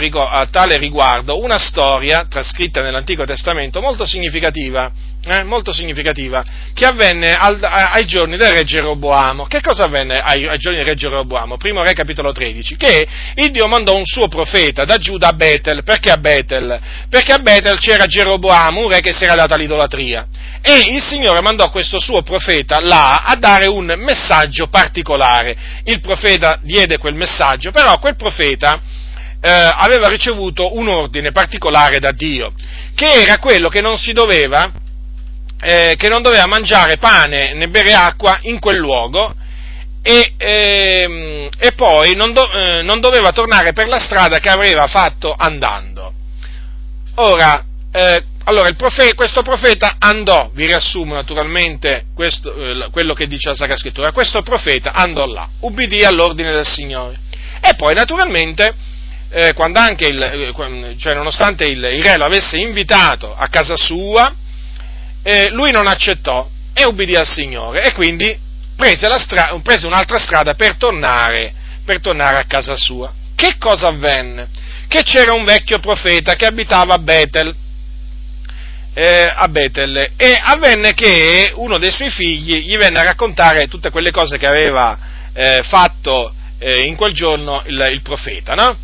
[0.78, 4.91] riguardo una storia trascritta nell'Antico Testamento molto significativa,
[5.28, 9.46] eh, molto significativa che avvenne al, ai giorni del re Geroboamo.
[9.46, 11.58] Che cosa avvenne ai, ai, giorni del re Geroboamo?
[11.58, 15.84] Primo re capitolo 13, che il Dio mandò un suo profeta da Giuda a Betel.
[15.84, 16.80] Perché a Betel?
[17.10, 20.28] Perché a Betel c'era Geroboamo, un re che si era dato all'idolatria.
[20.62, 25.56] E il Signore mandò questo suo profeta là a dare un messaggio particolare.
[25.86, 28.80] Il profeta diede quel messaggio, però quel profeta
[29.42, 32.54] eh, aveva ricevuto un ordine particolare da Dio,
[32.96, 34.72] che era quello che non si doveva,
[35.62, 39.34] eh, che non doveva mangiare pane né bere acqua in quel luogo
[40.01, 44.86] e, ehm, e poi non, do, eh, non, doveva tornare per la strada che aveva
[44.86, 46.14] fatto andando.
[47.16, 53.49] Ora, eh, allora, profe- questo profeta andò, vi riassumo naturalmente questo, eh, quello che dice
[53.49, 57.18] la Sacra Scrittura, questo profeta andò là, ubbidì all'ordine del Signore.
[57.60, 58.72] E poi naturalmente,
[59.30, 64.32] eh, il, eh, cioè nonostante il, il, re lo avesse invitato a casa sua,
[65.28, 68.38] eh, lui non accettò e ubbidì al Signore e quindi
[68.76, 71.52] prese, stra- prese un'altra strada per tornare,
[71.84, 73.12] per tornare a casa sua.
[73.34, 74.48] Che cosa avvenne?
[74.88, 77.56] Che c'era un vecchio profeta che abitava a Betel,
[78.94, 83.90] eh, a Betel e avvenne che uno dei suoi figli gli venne a raccontare tutte
[83.90, 84.98] quelle cose che aveva
[85.34, 88.78] eh, fatto eh, in quel giorno il, il profeta, no?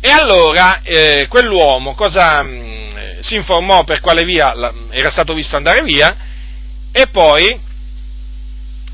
[0.00, 2.46] E allora eh, quell'uomo cosa,
[3.20, 6.16] si informò per quale via la, era stato visto andare via
[6.92, 7.60] e poi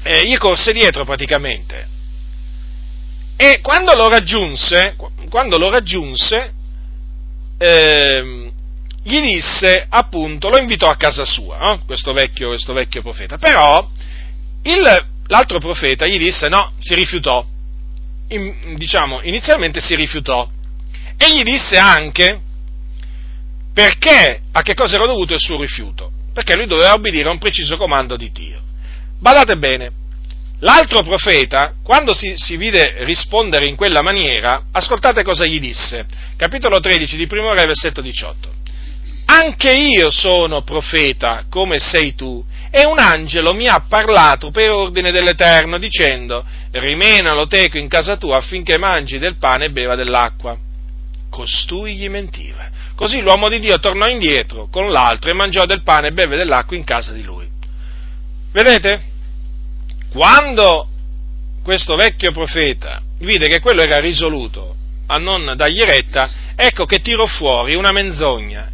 [0.03, 1.89] eh, gli corse dietro praticamente.
[3.37, 4.97] E quando lo raggiunse,
[5.29, 6.53] quando lo raggiunse
[7.59, 8.53] eh,
[9.05, 11.83] gli disse, appunto, lo invitò a casa sua, no?
[11.85, 13.37] questo, vecchio, questo, vecchio, profeta.
[13.37, 13.89] Però
[14.62, 17.45] il, l'altro profeta gli disse no, si rifiutò.
[18.29, 20.49] In, diciamo, inizialmente si rifiutò.
[21.16, 22.41] E gli disse anche
[23.73, 26.11] perché, a che cosa era dovuto il suo rifiuto.
[26.33, 28.61] Perché lui doveva obbedire a un preciso comando di Dio.
[29.18, 29.91] Badate bene,
[30.62, 36.07] L'altro profeta, quando si, si, vide rispondere in quella maniera, ascoltate cosa gli disse.
[36.37, 38.61] Capitolo 13 di Primo Re, versetto 18
[39.33, 45.11] anche io sono profeta come sei tu, e un angelo mi ha parlato per ordine
[45.11, 50.57] dell'Eterno dicendo, rimena lo teco in casa tua affinché mangi del pane e beva dell'acqua.
[51.33, 52.68] Costui gli mentiva.
[52.95, 56.76] Così l'uomo di Dio tornò indietro con l'altro e mangiò del pane e beve dell'acqua
[56.76, 57.49] in casa di lui.
[58.53, 59.03] Vedete?
[60.11, 60.89] Quando
[61.62, 64.76] questo vecchio profeta vide che quello era risoluto
[65.07, 68.72] a non dargli retta, ecco che tirò fuori una menzogna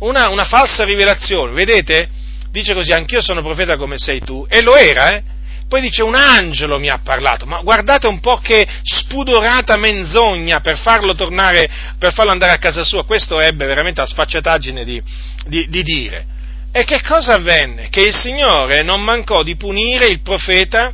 [0.00, 2.08] una, una falsa rivelazione, vedete?
[2.50, 5.22] Dice così, anch'io sono profeta come sei tu, e lo era, eh?
[5.70, 10.76] Poi dice un angelo mi ha parlato, ma guardate un po' che spudorata menzogna per
[10.76, 15.00] farlo tornare, per farlo andare a casa sua, questo ebbe veramente la sfacciataggine di,
[15.46, 16.26] di, di dire.
[16.72, 17.88] E che cosa avvenne?
[17.88, 20.92] Che il Signore non mancò di punire il profeta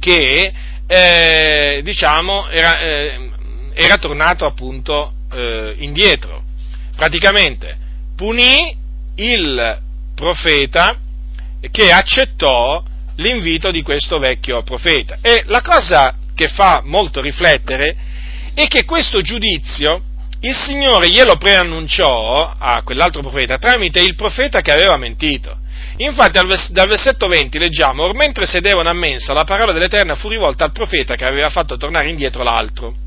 [0.00, 0.52] che,
[0.84, 3.30] eh, diciamo, era, eh,
[3.74, 6.42] era, tornato appunto eh, indietro.
[6.96, 7.78] Praticamente,
[8.16, 8.76] punì
[9.14, 9.80] il
[10.16, 10.98] profeta
[11.70, 12.82] che accettò
[13.18, 15.18] l'invito di questo vecchio profeta.
[15.22, 17.96] E la cosa che fa molto riflettere
[18.54, 20.02] è che questo giudizio
[20.40, 25.56] il Signore glielo preannunciò a quell'altro profeta tramite il profeta che aveva mentito.
[25.96, 26.38] Infatti
[26.70, 30.72] dal versetto 20 leggiamo, or mentre sedevano a mensa la parola dell'Eterna fu rivolta al
[30.72, 33.06] profeta che aveva fatto tornare indietro l'altro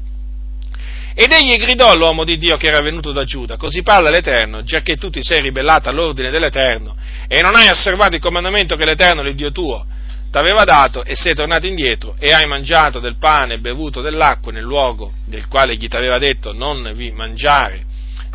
[1.14, 4.80] ed egli gridò all'uomo di Dio che era venuto da Giuda, così parla l'Eterno, già
[4.80, 6.96] che tu ti sei ribellato all'ordine dell'Eterno
[7.28, 9.86] e non hai osservato il comandamento che l'Eterno, il Dio tuo,
[10.32, 14.54] ti aveva dato e sei tornato indietro e hai mangiato del pane e bevuto dell'acqua
[14.54, 17.84] nel luogo del quale egli ti aveva detto non vi mangiare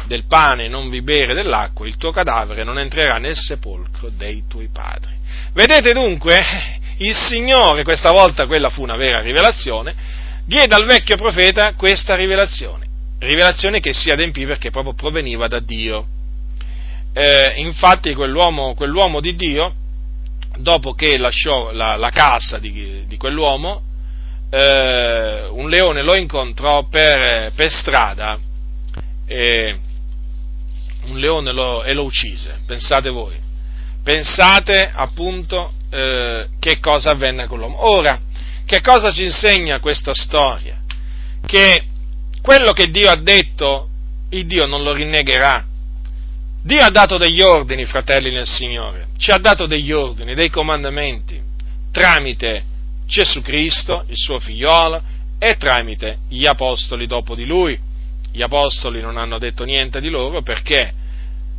[0.06, 4.44] del pane e non vi bere dell'acqua, il tuo cadavere non entrerà nel sepolcro dei
[4.46, 5.14] tuoi padri.
[5.54, 6.38] Vedete dunque,
[6.98, 9.94] il Signore, questa volta quella fu una vera rivelazione,
[10.44, 12.86] diede al vecchio profeta questa rivelazione,
[13.20, 16.06] rivelazione che si adempì perché proprio proveniva da Dio.
[17.14, 19.74] eh, infatti quell'uomo, quell'uomo, di Dio,
[20.58, 23.82] dopo che lasciò la, la casa di, di quell'uomo,
[24.50, 28.38] eh, un leone lo incontrò per, per strada
[29.26, 29.78] e
[31.12, 33.44] lo, e lo uccise, pensate voi.
[34.02, 37.88] Pensate appunto eh, che cosa avvenne con l'uomo.
[37.88, 38.20] Ora,
[38.64, 40.80] che cosa ci insegna questa storia?
[41.44, 41.84] Che
[42.40, 43.88] quello che Dio ha detto,
[44.30, 45.64] il Dio non lo rinnegherà.
[46.62, 51.40] Dio ha dato degli ordini, fratelli nel Signore, ci ha dato degli ordini, dei comandamenti,
[51.90, 52.64] tramite
[53.06, 55.02] Gesù Cristo, il suo figliolo,
[55.38, 57.78] e tramite gli apostoli dopo di lui.
[58.32, 60.92] Gli apostoli non hanno detto niente di loro perché?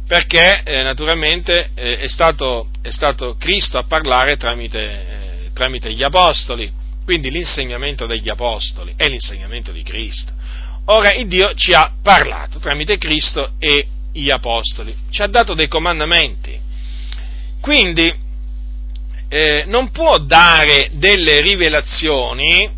[0.08, 6.04] Perché eh, naturalmente eh, è, stato, è, stato, Cristo a parlare tramite, eh, tramite gli
[6.04, 6.72] apostoli,
[7.04, 10.32] quindi l'insegnamento degli apostoli è l'insegnamento di Cristo.
[10.86, 15.68] Ora il Dio ci ha parlato tramite Cristo e gli apostoli, ci ha dato dei
[15.68, 16.66] comandamenti.
[17.62, 18.14] Quindi
[19.30, 22.70] eh, non può dare delle rivelazioni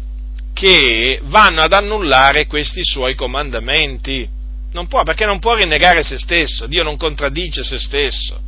[0.53, 4.27] che vanno ad annullare questi suoi comandamenti.
[4.71, 8.39] Non può, perché non può rinnegare se stesso, Dio non contraddice se stesso.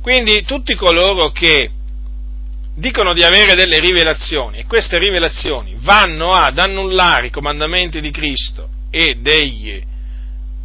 [0.00, 1.70] Quindi tutti coloro che
[2.76, 8.68] dicono di avere delle rivelazioni e queste rivelazioni vanno ad annullare i comandamenti di Cristo
[8.90, 9.82] e degli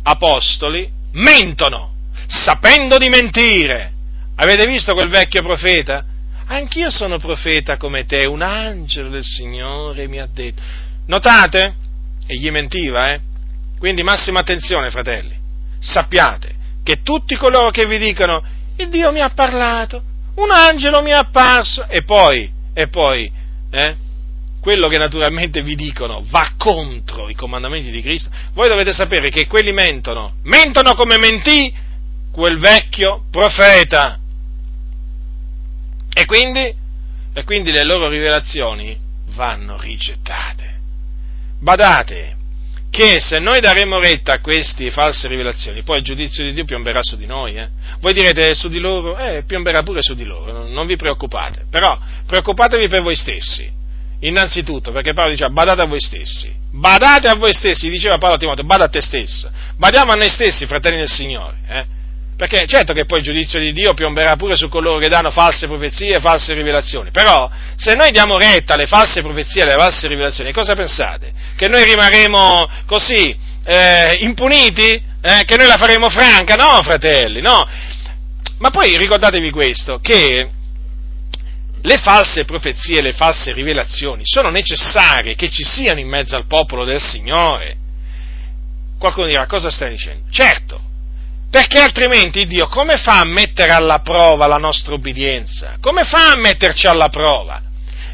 [0.04, 1.94] apostoli, mentono,
[2.28, 3.94] sapendo di mentire.
[4.42, 6.06] Avete visto quel vecchio profeta?
[6.46, 10.62] Anch'io sono profeta come te, un angelo del Signore mi ha detto.
[11.08, 11.76] Notate?
[12.26, 13.20] E gli mentiva, eh?
[13.78, 15.36] Quindi massima attenzione, fratelli.
[15.80, 18.42] Sappiate che tutti coloro che vi dicono
[18.78, 20.02] il Dio mi ha parlato,
[20.36, 23.30] un angelo mi è apparso, e poi, e poi,
[23.72, 23.96] eh?
[24.62, 29.48] quello che naturalmente vi dicono va contro i comandamenti di Cristo, voi dovete sapere che
[29.48, 31.74] quelli mentono, mentono come mentì
[32.32, 34.18] quel vecchio profeta.
[36.14, 36.74] E quindi,
[37.34, 38.98] e quindi le loro rivelazioni
[39.36, 40.78] vanno rigettate.
[41.60, 42.38] Badate
[42.90, 47.04] che se noi daremo retta a queste false rivelazioni, poi il giudizio di Dio piomberà
[47.04, 47.56] su di noi.
[47.56, 47.70] Eh?
[48.00, 49.18] Voi direte su di loro?
[49.18, 51.66] Eh, piomberà pure su di loro, non vi preoccupate.
[51.70, 53.78] Però preoccupatevi per voi stessi
[54.22, 58.38] Innanzitutto, perché Paolo diceva badate a voi stessi, badate a voi stessi, diceva Paolo a
[58.38, 61.86] Timoteo, bada a te stesso, badiamo a noi stessi, fratelli del Signore, eh?
[62.40, 65.68] Perché certo che poi il giudizio di Dio piomberà pure su coloro che danno false
[65.68, 70.08] profezie e false rivelazioni, però se noi diamo retta alle false profezie e alle false
[70.08, 71.34] rivelazioni, cosa pensate?
[71.58, 75.04] Che noi rimarremo così eh, impuniti?
[75.20, 75.44] Eh?
[75.44, 76.56] Che noi la faremo franca?
[76.56, 77.68] No, fratelli, no.
[78.60, 80.50] Ma poi ricordatevi questo, che
[81.82, 86.86] le false profezie, le false rivelazioni sono necessarie che ci siano in mezzo al popolo
[86.86, 87.76] del Signore.
[88.98, 90.24] Qualcuno dirà cosa stai dicendo?
[90.32, 90.88] Certo,
[91.50, 95.78] perché altrimenti Dio come fa a mettere alla prova la nostra obbedienza?
[95.82, 97.62] Come fa a metterci alla prova?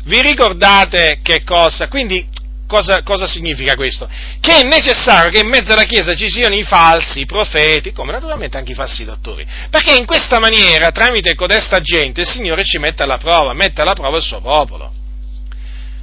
[0.05, 1.87] Vi ricordate che cosa?
[1.87, 4.09] Quindi Cosa, cosa, significa questo?
[4.39, 8.57] Che è necessario che in mezzo alla Chiesa ci siano i falsi profeti, come naturalmente
[8.57, 13.03] anche i falsi dottori, perché in questa maniera, tramite codesta gente, il Signore ci mette
[13.03, 14.91] alla prova, mette alla prova il suo popolo.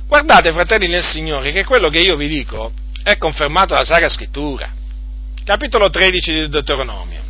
[0.06, 2.72] Guardate, fratelli nel Signore, che quello che io vi dico
[3.02, 4.70] è confermato dalla Sacra Scrittura.
[5.44, 7.21] Capitolo 13 di Deuteronomio.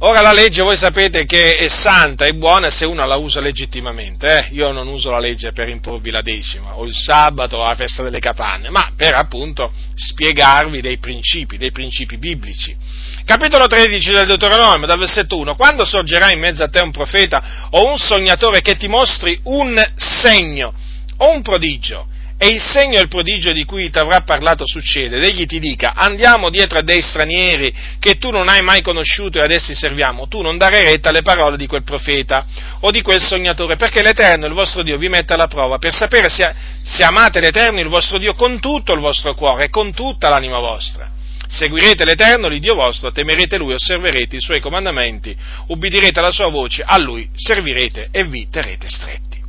[0.00, 4.28] Ora la legge voi sapete che è santa e buona se uno la usa legittimamente,
[4.28, 4.54] eh?
[4.54, 8.04] io non uso la legge per imporvi la decima, o il sabato, o la festa
[8.04, 12.76] delle capanne, ma per appunto spiegarvi dei principi, dei principi biblici.
[13.24, 17.66] Capitolo 13 del Deuteronomio, dal versetto 1, quando sorgerà in mezzo a te un profeta
[17.70, 20.74] o un sognatore che ti mostri un segno
[21.16, 22.06] o un prodigio,
[22.40, 25.58] e il segno e il prodigio di cui ti avrà parlato succede, ed egli ti
[25.58, 29.74] dica andiamo dietro a dei stranieri che tu non hai mai conosciuto e ad essi
[29.74, 32.46] serviamo, tu non dare retta alle parole di quel profeta
[32.80, 36.28] o di quel sognatore, perché l'Eterno, il vostro Dio, vi mette alla prova per sapere
[36.28, 36.54] se,
[36.84, 40.60] se amate l'Eterno, il vostro Dio, con tutto il vostro cuore e con tutta l'anima
[40.60, 41.10] vostra.
[41.48, 45.36] Seguirete l'Eterno, l'Iddio vostro, temerete Lui, osserverete i Suoi comandamenti,
[45.68, 49.42] ubbidirete alla Sua voce, a Lui servirete e vi terrete stretti.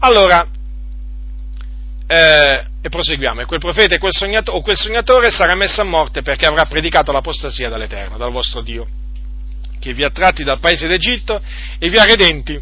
[0.00, 0.48] Allora,
[2.12, 6.22] eh, e proseguiamo, e quel profeta quel sognato, o quel sognatore sarà messo a morte
[6.22, 8.88] perché avrà predicato l'apostasia dall'Eterno, dal vostro Dio,
[9.78, 11.40] che vi ha tratti dal paese d'Egitto
[11.78, 12.60] e vi ha redenti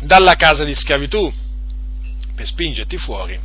[0.00, 1.30] dalla casa di schiavitù,
[2.34, 3.38] per spingerti fuori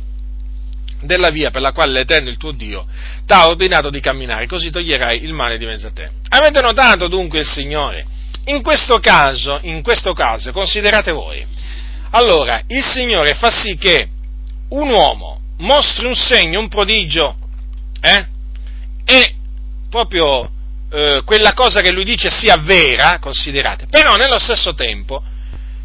[1.00, 2.86] della via per la quale l'Eterno, il tuo Dio,
[3.26, 6.10] ti ha ordinato di camminare, così toglierai il male di mezzo a te.
[6.28, 8.06] Avete notato dunque il Signore?
[8.46, 11.44] In questo caso, in questo caso, considerate voi,
[12.12, 14.08] allora, il Signore fa sì che
[14.72, 17.36] un uomo mostri un segno, un prodigio,
[18.00, 18.26] eh?
[19.04, 19.34] e
[19.88, 20.50] proprio
[20.90, 25.22] eh, quella cosa che lui dice sia vera, considerate, però nello stesso tempo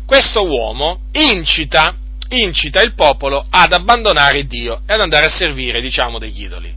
[0.05, 1.95] questo uomo incita,
[2.29, 6.73] incita il popolo ad abbandonare Dio e ad andare a servire, diciamo, degli idoli.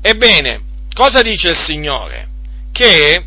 [0.00, 0.60] Ebbene,
[0.94, 2.28] cosa dice il Signore?
[2.70, 3.24] Che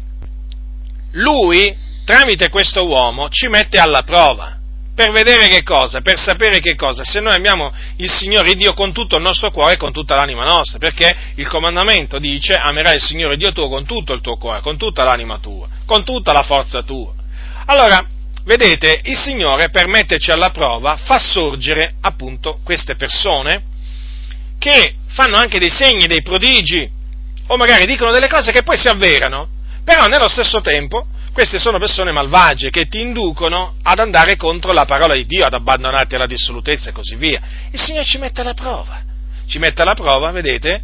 [1.12, 1.76] lui,
[2.06, 4.57] tramite questo uomo, ci mette alla prova
[4.98, 8.94] per vedere che cosa, per sapere che cosa, se noi amiamo il Signore Dio con
[8.94, 13.02] tutto il nostro cuore e con tutta l'anima nostra, perché il comandamento dice amerai il
[13.02, 16.41] Signore Dio tuo con tutto il tuo cuore, con tutta l'anima tua, con tutta la
[16.41, 17.14] forza tua.
[17.68, 18.03] Allora,
[18.45, 23.65] vedete, il Signore per metterci alla prova fa sorgere appunto queste persone
[24.57, 26.90] che fanno anche dei segni, dei prodigi,
[27.45, 29.48] o magari dicono delle cose che poi si avverano,
[29.84, 31.06] però nello stesso tempo
[31.38, 35.54] queste sono persone malvagie che ti inducono ad andare contro la parola di Dio, ad
[35.54, 37.40] abbandonarti alla dissolutezza e così via.
[37.70, 39.04] Il Signore ci mette alla prova,
[39.48, 40.82] ci mette alla prova, vedete?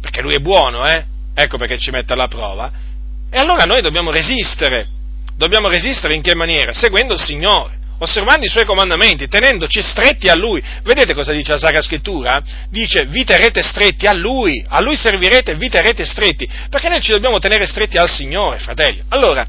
[0.00, 1.04] Perché Lui è buono, eh?
[1.34, 2.72] Ecco perché ci mette alla prova.
[3.30, 4.86] E allora noi dobbiamo resistere.
[5.36, 6.72] Dobbiamo resistere in che maniera?
[6.72, 10.62] Seguendo il Signore osservando i suoi comandamenti, tenendoci stretti a Lui.
[10.82, 12.42] Vedete cosa dice la Sacra Scrittura?
[12.70, 17.12] Dice vi terrete stretti a Lui, a Lui servirete vi terrete stretti, perché noi ci
[17.12, 19.02] dobbiamo tenere stretti al Signore, fratelli.
[19.10, 19.46] Allora,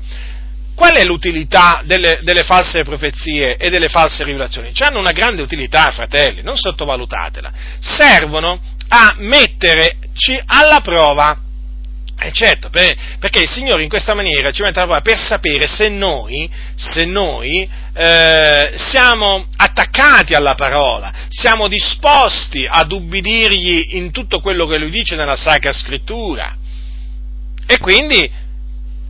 [0.82, 4.74] qual è l'utilità delle, delle, false profezie e delle false rivelazioni?
[4.74, 7.52] Ci hanno una grande utilità, fratelli, non sottovalutatela.
[7.80, 11.40] Servono a metterci alla prova.
[12.20, 15.68] Eh certo, per, perché il Signore in questa maniera ci mette alla prova per sapere
[15.68, 24.40] se noi, se noi eh, siamo attaccati alla parola, siamo disposti ad ubbidirgli in tutto
[24.40, 26.56] quello che lui dice nella Sacra Scrittura.
[27.68, 28.30] E quindi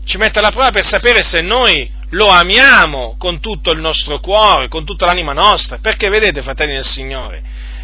[0.06, 4.68] ci mette alla prova per sapere se noi lo amiamo con tutto il nostro cuore,
[4.68, 7.42] con tutta l'anima nostra, perché vedete, fratelli del Signore,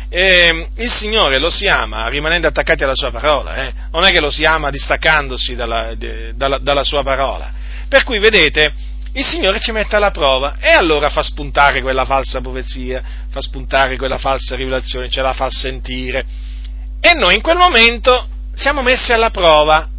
[0.10, 3.73] eh, il Signore lo si ama rimanendo attaccati alla sua parola, eh?
[3.91, 7.52] non è che lo si ama distaccandosi dalla, de, dalla, dalla sua parola.
[7.88, 8.73] Per cui, vedete,
[9.14, 13.98] il Signore ci mette alla prova e allora fa spuntare quella falsa profezia, fa spuntare
[13.98, 16.26] quella falsa rivelazione, ce la fa sentire.
[16.99, 19.89] E noi in quel momento siamo messi alla prova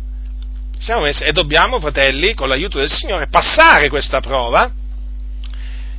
[0.79, 4.71] siamo messi, e dobbiamo, fratelli, con l'aiuto del Signore, passare questa prova,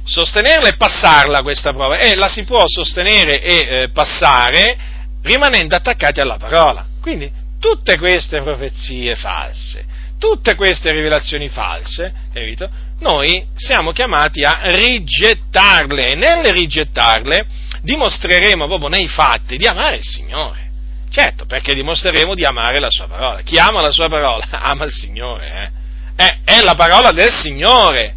[0.03, 1.97] sostenerla e passarla questa prova.
[1.97, 4.77] E la si può sostenere e eh, passare
[5.22, 6.85] rimanendo attaccati alla parola.
[7.01, 9.85] Quindi tutte queste profezie false,
[10.18, 12.69] tutte queste rivelazioni false, capito?
[12.99, 17.45] Noi siamo chiamati a rigettarle e nel rigettarle
[17.81, 20.68] dimostreremo proprio nei fatti di amare il Signore.
[21.10, 23.41] Certo, perché dimostreremo di amare la sua parola.
[23.41, 25.48] Chi ama la sua parola ama il Signore.
[25.48, 26.23] Eh?
[26.23, 28.15] È, è la parola del Signore.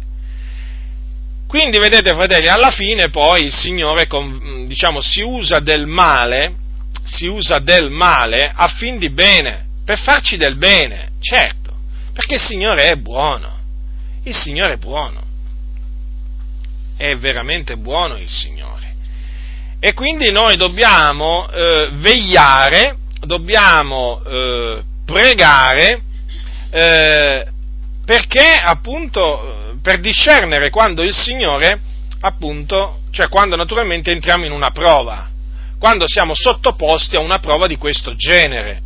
[1.47, 4.07] Quindi vedete fratelli, alla fine poi il Signore
[4.65, 6.55] diciamo, si usa del male,
[7.03, 11.75] si usa del male a fin di bene, per farci del bene, certo,
[12.11, 13.59] perché il Signore è buono,
[14.23, 15.21] il Signore è buono,
[16.97, 18.62] è veramente buono il Signore.
[19.85, 26.01] E quindi noi dobbiamo eh, vegliare, dobbiamo eh, pregare
[26.69, 27.45] eh,
[28.05, 31.81] perché appunto per discernere quando il Signore
[32.21, 35.27] appunto, cioè quando naturalmente entriamo in una prova,
[35.77, 38.81] quando siamo sottoposti a una prova di questo genere.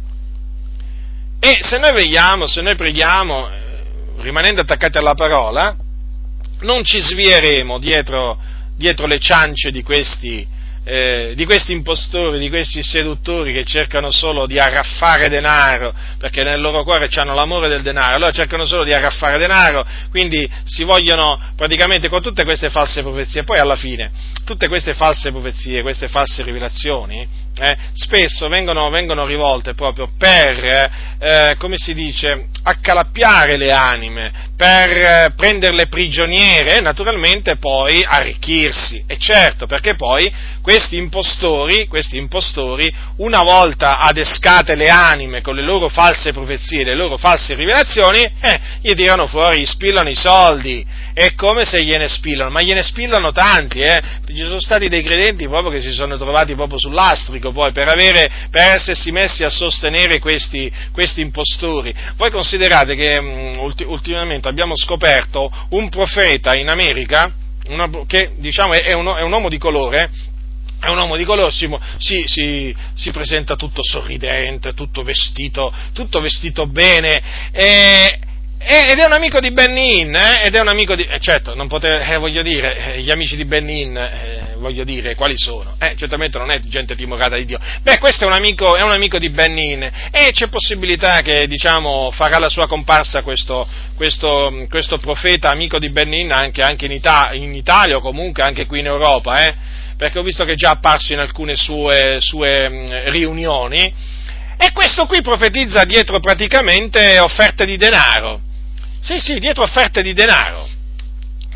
[1.40, 3.84] E se noi vegliamo, se noi preghiamo, eh,
[4.18, 5.78] rimanendo attaccati alla parola,
[6.62, 8.40] non ci svieremo dietro,
[8.76, 10.56] dietro le ciance di questi,
[10.90, 16.62] eh, di questi impostori, di questi seduttori che cercano solo di arraffare denaro, perché nel
[16.62, 21.38] loro cuore hanno l'amore del denaro, allora cercano solo di arraffare denaro, quindi si vogliono
[21.58, 24.12] praticamente con tutte queste false profezie, poi alla fine
[24.46, 27.28] tutte queste false profezie, queste false rivelazioni,
[27.60, 34.90] eh, spesso vengono, vengono, rivolte proprio per, eh, come si dice, accalappiare le anime, per
[34.90, 39.04] eh, prenderle prigioniere e naturalmente poi arricchirsi.
[39.08, 40.32] E certo, perché poi
[40.62, 46.96] questi impostori, questi impostori, una volta adescate le anime con le loro false profezie, le
[46.96, 50.86] loro false rivelazioni, eh, gli tirano fuori, gli spillano i soldi,
[51.18, 54.00] è come se gliene spillano, ma gliene spillano tanti, eh?
[54.28, 58.30] ci sono stati dei credenti proprio che si sono trovati proprio sull'astrico poi per, avere,
[58.52, 61.92] per essersi messi a sostenere questi, questi impostori.
[62.18, 67.34] Voi considerate che um, ultimamente abbiamo scoperto un profeta in America,
[67.70, 70.12] una, che diciamo è, un, è un uomo di colore,
[70.80, 71.68] è un uomo di colore, si,
[72.28, 78.20] si, si, presenta tutto sorridente, tutto vestito, tutto vestito bene, e,
[78.60, 80.46] ed è un amico di Benin, eh?
[80.46, 81.04] ed è un amico di...
[81.04, 85.16] Eh, certo, non poteva, eh, voglio dire, eh, gli amici di Benin, eh, voglio dire,
[85.16, 85.78] quali sono?
[85.96, 87.60] Certamente non è gente timorata di Dio.
[87.82, 92.12] Beh, questo è un amico, è un amico di Benin e c'è possibilità che, diciamo,
[92.12, 97.30] farà la sua comparsa questo, questo, questo profeta amico di Benin anche, anche in, Ita-
[97.34, 99.36] in, Italia o comunque anche qui in Europa,
[99.96, 103.94] perché ho visto che è già apparso in alcune sue, sue riunioni
[104.58, 108.42] e questo qui profetizza dietro praticamente offerte di denaro.
[109.02, 110.68] Sì, sì, dietro offerte di denaro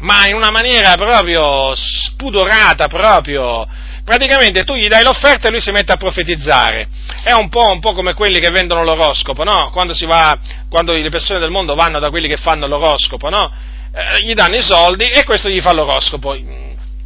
[0.01, 3.67] ma in una maniera proprio spudorata, proprio.
[4.03, 6.87] Praticamente tu gli dai l'offerta e lui si mette a profetizzare.
[7.23, 9.69] È un po', un po come quelli che vendono l'oroscopo, no?
[9.71, 10.37] Quando, va,
[10.69, 13.51] quando, le persone del mondo vanno da quelli che fanno l'oroscopo, no?
[13.93, 16.35] Eh, gli danno i soldi e questo gli fa l'oroscopo.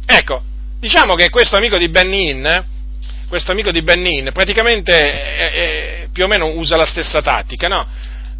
[0.06, 0.42] Ecco,
[0.80, 2.64] diciamo che questo amico di Benin,
[3.28, 4.94] questo amico di Benin praticamente
[5.36, 7.86] eh, eh, più o meno usa la stessa tattica, no?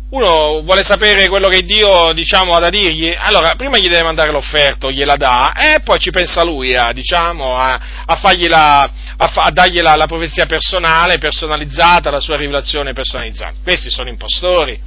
[0.09, 4.31] Uno vuole sapere quello che Dio diciamo, ha da dirgli, allora prima gli deve mandare
[4.31, 8.83] l'offerta, gliela dà, e poi ci pensa lui a, diciamo, a, a, la,
[9.17, 13.55] a, a dargli la, la, profezia personale, personalizzata, la sua rivelazione personalizzata.
[13.63, 14.81] Questi sono impostori.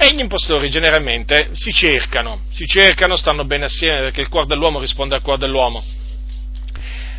[0.00, 4.80] E gli impostori generalmente si cercano, si cercano, stanno bene assieme perché il cuore dell'uomo
[4.80, 5.84] risponde al cuore dell'uomo.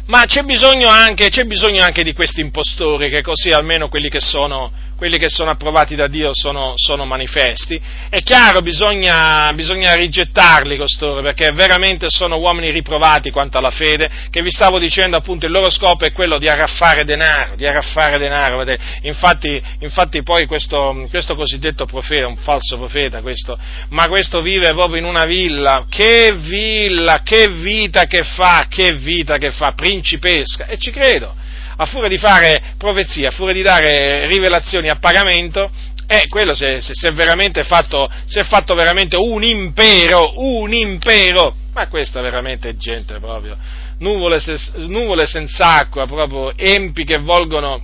[0.05, 4.19] Ma c'è bisogno anche, c'è bisogno anche di questi impostori, che così almeno quelli che
[4.19, 7.79] sono quelli che sono approvati da Dio sono, sono manifesti.
[8.09, 14.41] È chiaro, bisogna, bisogna, rigettarli costoro, perché veramente sono uomini riprovati quanto alla fede, che
[14.41, 18.61] vi stavo dicendo appunto il loro scopo è quello di arraffare denaro, di arraffare denaro.
[19.03, 23.57] Infatti, infatti poi questo, questo cosiddetto profeta, un falso profeta questo,
[23.91, 29.37] ma questo vive proprio in una villa, che villa, che vita che fa, che vita
[29.37, 31.38] che fa, principesca, e ci credo
[31.81, 35.71] a furia di fare profezie, a furia di dare rivelazioni a pagamento,
[36.05, 41.55] e quello si è, si veramente fatto, si è fatto veramente un impero, un impero,
[41.73, 43.55] ma questa veramente è gente proprio,
[43.99, 44.41] nuvole,
[44.87, 47.81] nuvole senza acqua, proprio empi che volgono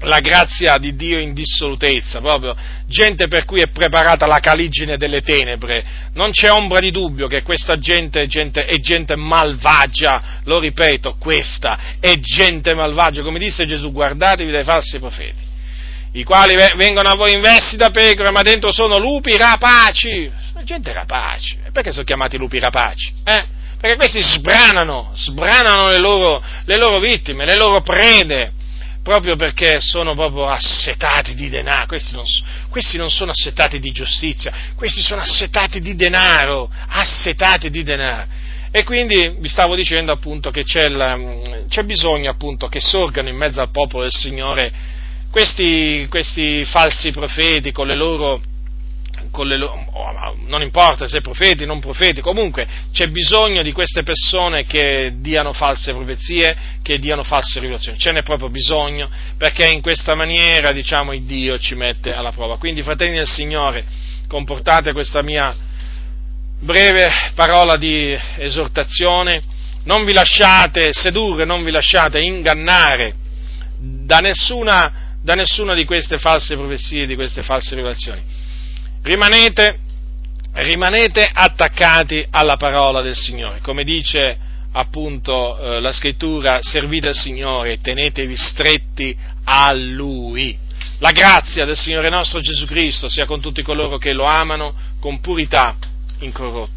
[0.00, 2.54] la grazia di Dio in dissolutezza, proprio
[2.86, 5.84] gente per cui è preparata la caligine delle tenebre.
[6.12, 11.16] Non c'è ombra di dubbio che questa gente è gente, è gente malvagia, lo ripeto,
[11.18, 13.22] questa è gente malvagia.
[13.22, 15.42] Come disse Gesù, guardatevi dai falsi profeti,
[16.12, 20.30] i quali vengono a voi in vesti da pecore, ma dentro sono lupi rapaci.
[20.52, 21.58] Sono gente rapaci.
[21.72, 23.14] Perché sono chiamati lupi rapaci?
[23.24, 23.44] Eh?
[23.80, 28.52] Perché questi sbranano, sbranano le loro, le loro vittime, le loro prede
[29.06, 32.24] proprio perché sono proprio assetati di denaro, questi non,
[32.68, 38.26] questi non, sono assetati di giustizia, questi sono assetati di denaro, assetati di denaro.
[38.72, 41.16] E quindi vi stavo dicendo appunto che c'è, la,
[41.68, 44.72] c'è bisogno appunto che sorgano in mezzo al popolo del Signore
[45.30, 48.40] questi, questi falsi profeti con le loro
[49.44, 49.58] le,
[50.46, 55.92] non importa se profeti non profeti, comunque c'è bisogno di queste persone che diano false
[55.92, 61.22] profezie, che diano false rivelazioni, ce n'è proprio bisogno perché in questa maniera diciamo il
[61.22, 62.58] Dio ci mette alla prova.
[62.58, 63.84] Quindi fratelli del Signore,
[64.28, 65.54] comportate questa mia
[66.58, 69.42] breve parola di esortazione,
[69.84, 73.14] non vi lasciate sedurre, non vi lasciate ingannare
[73.78, 78.44] da nessuna, da nessuna di queste false profezie, di queste false rivelazioni
[79.06, 79.78] rimanete,
[80.54, 84.36] rimanete attaccati alla parola del Signore, come dice
[84.72, 90.58] appunto eh, la scrittura, servite al Signore tenetevi stretti a Lui.
[90.98, 95.20] La grazia del Signore nostro Gesù Cristo sia con tutti coloro che lo amano con
[95.20, 95.76] purità
[96.20, 96.75] incorrotta.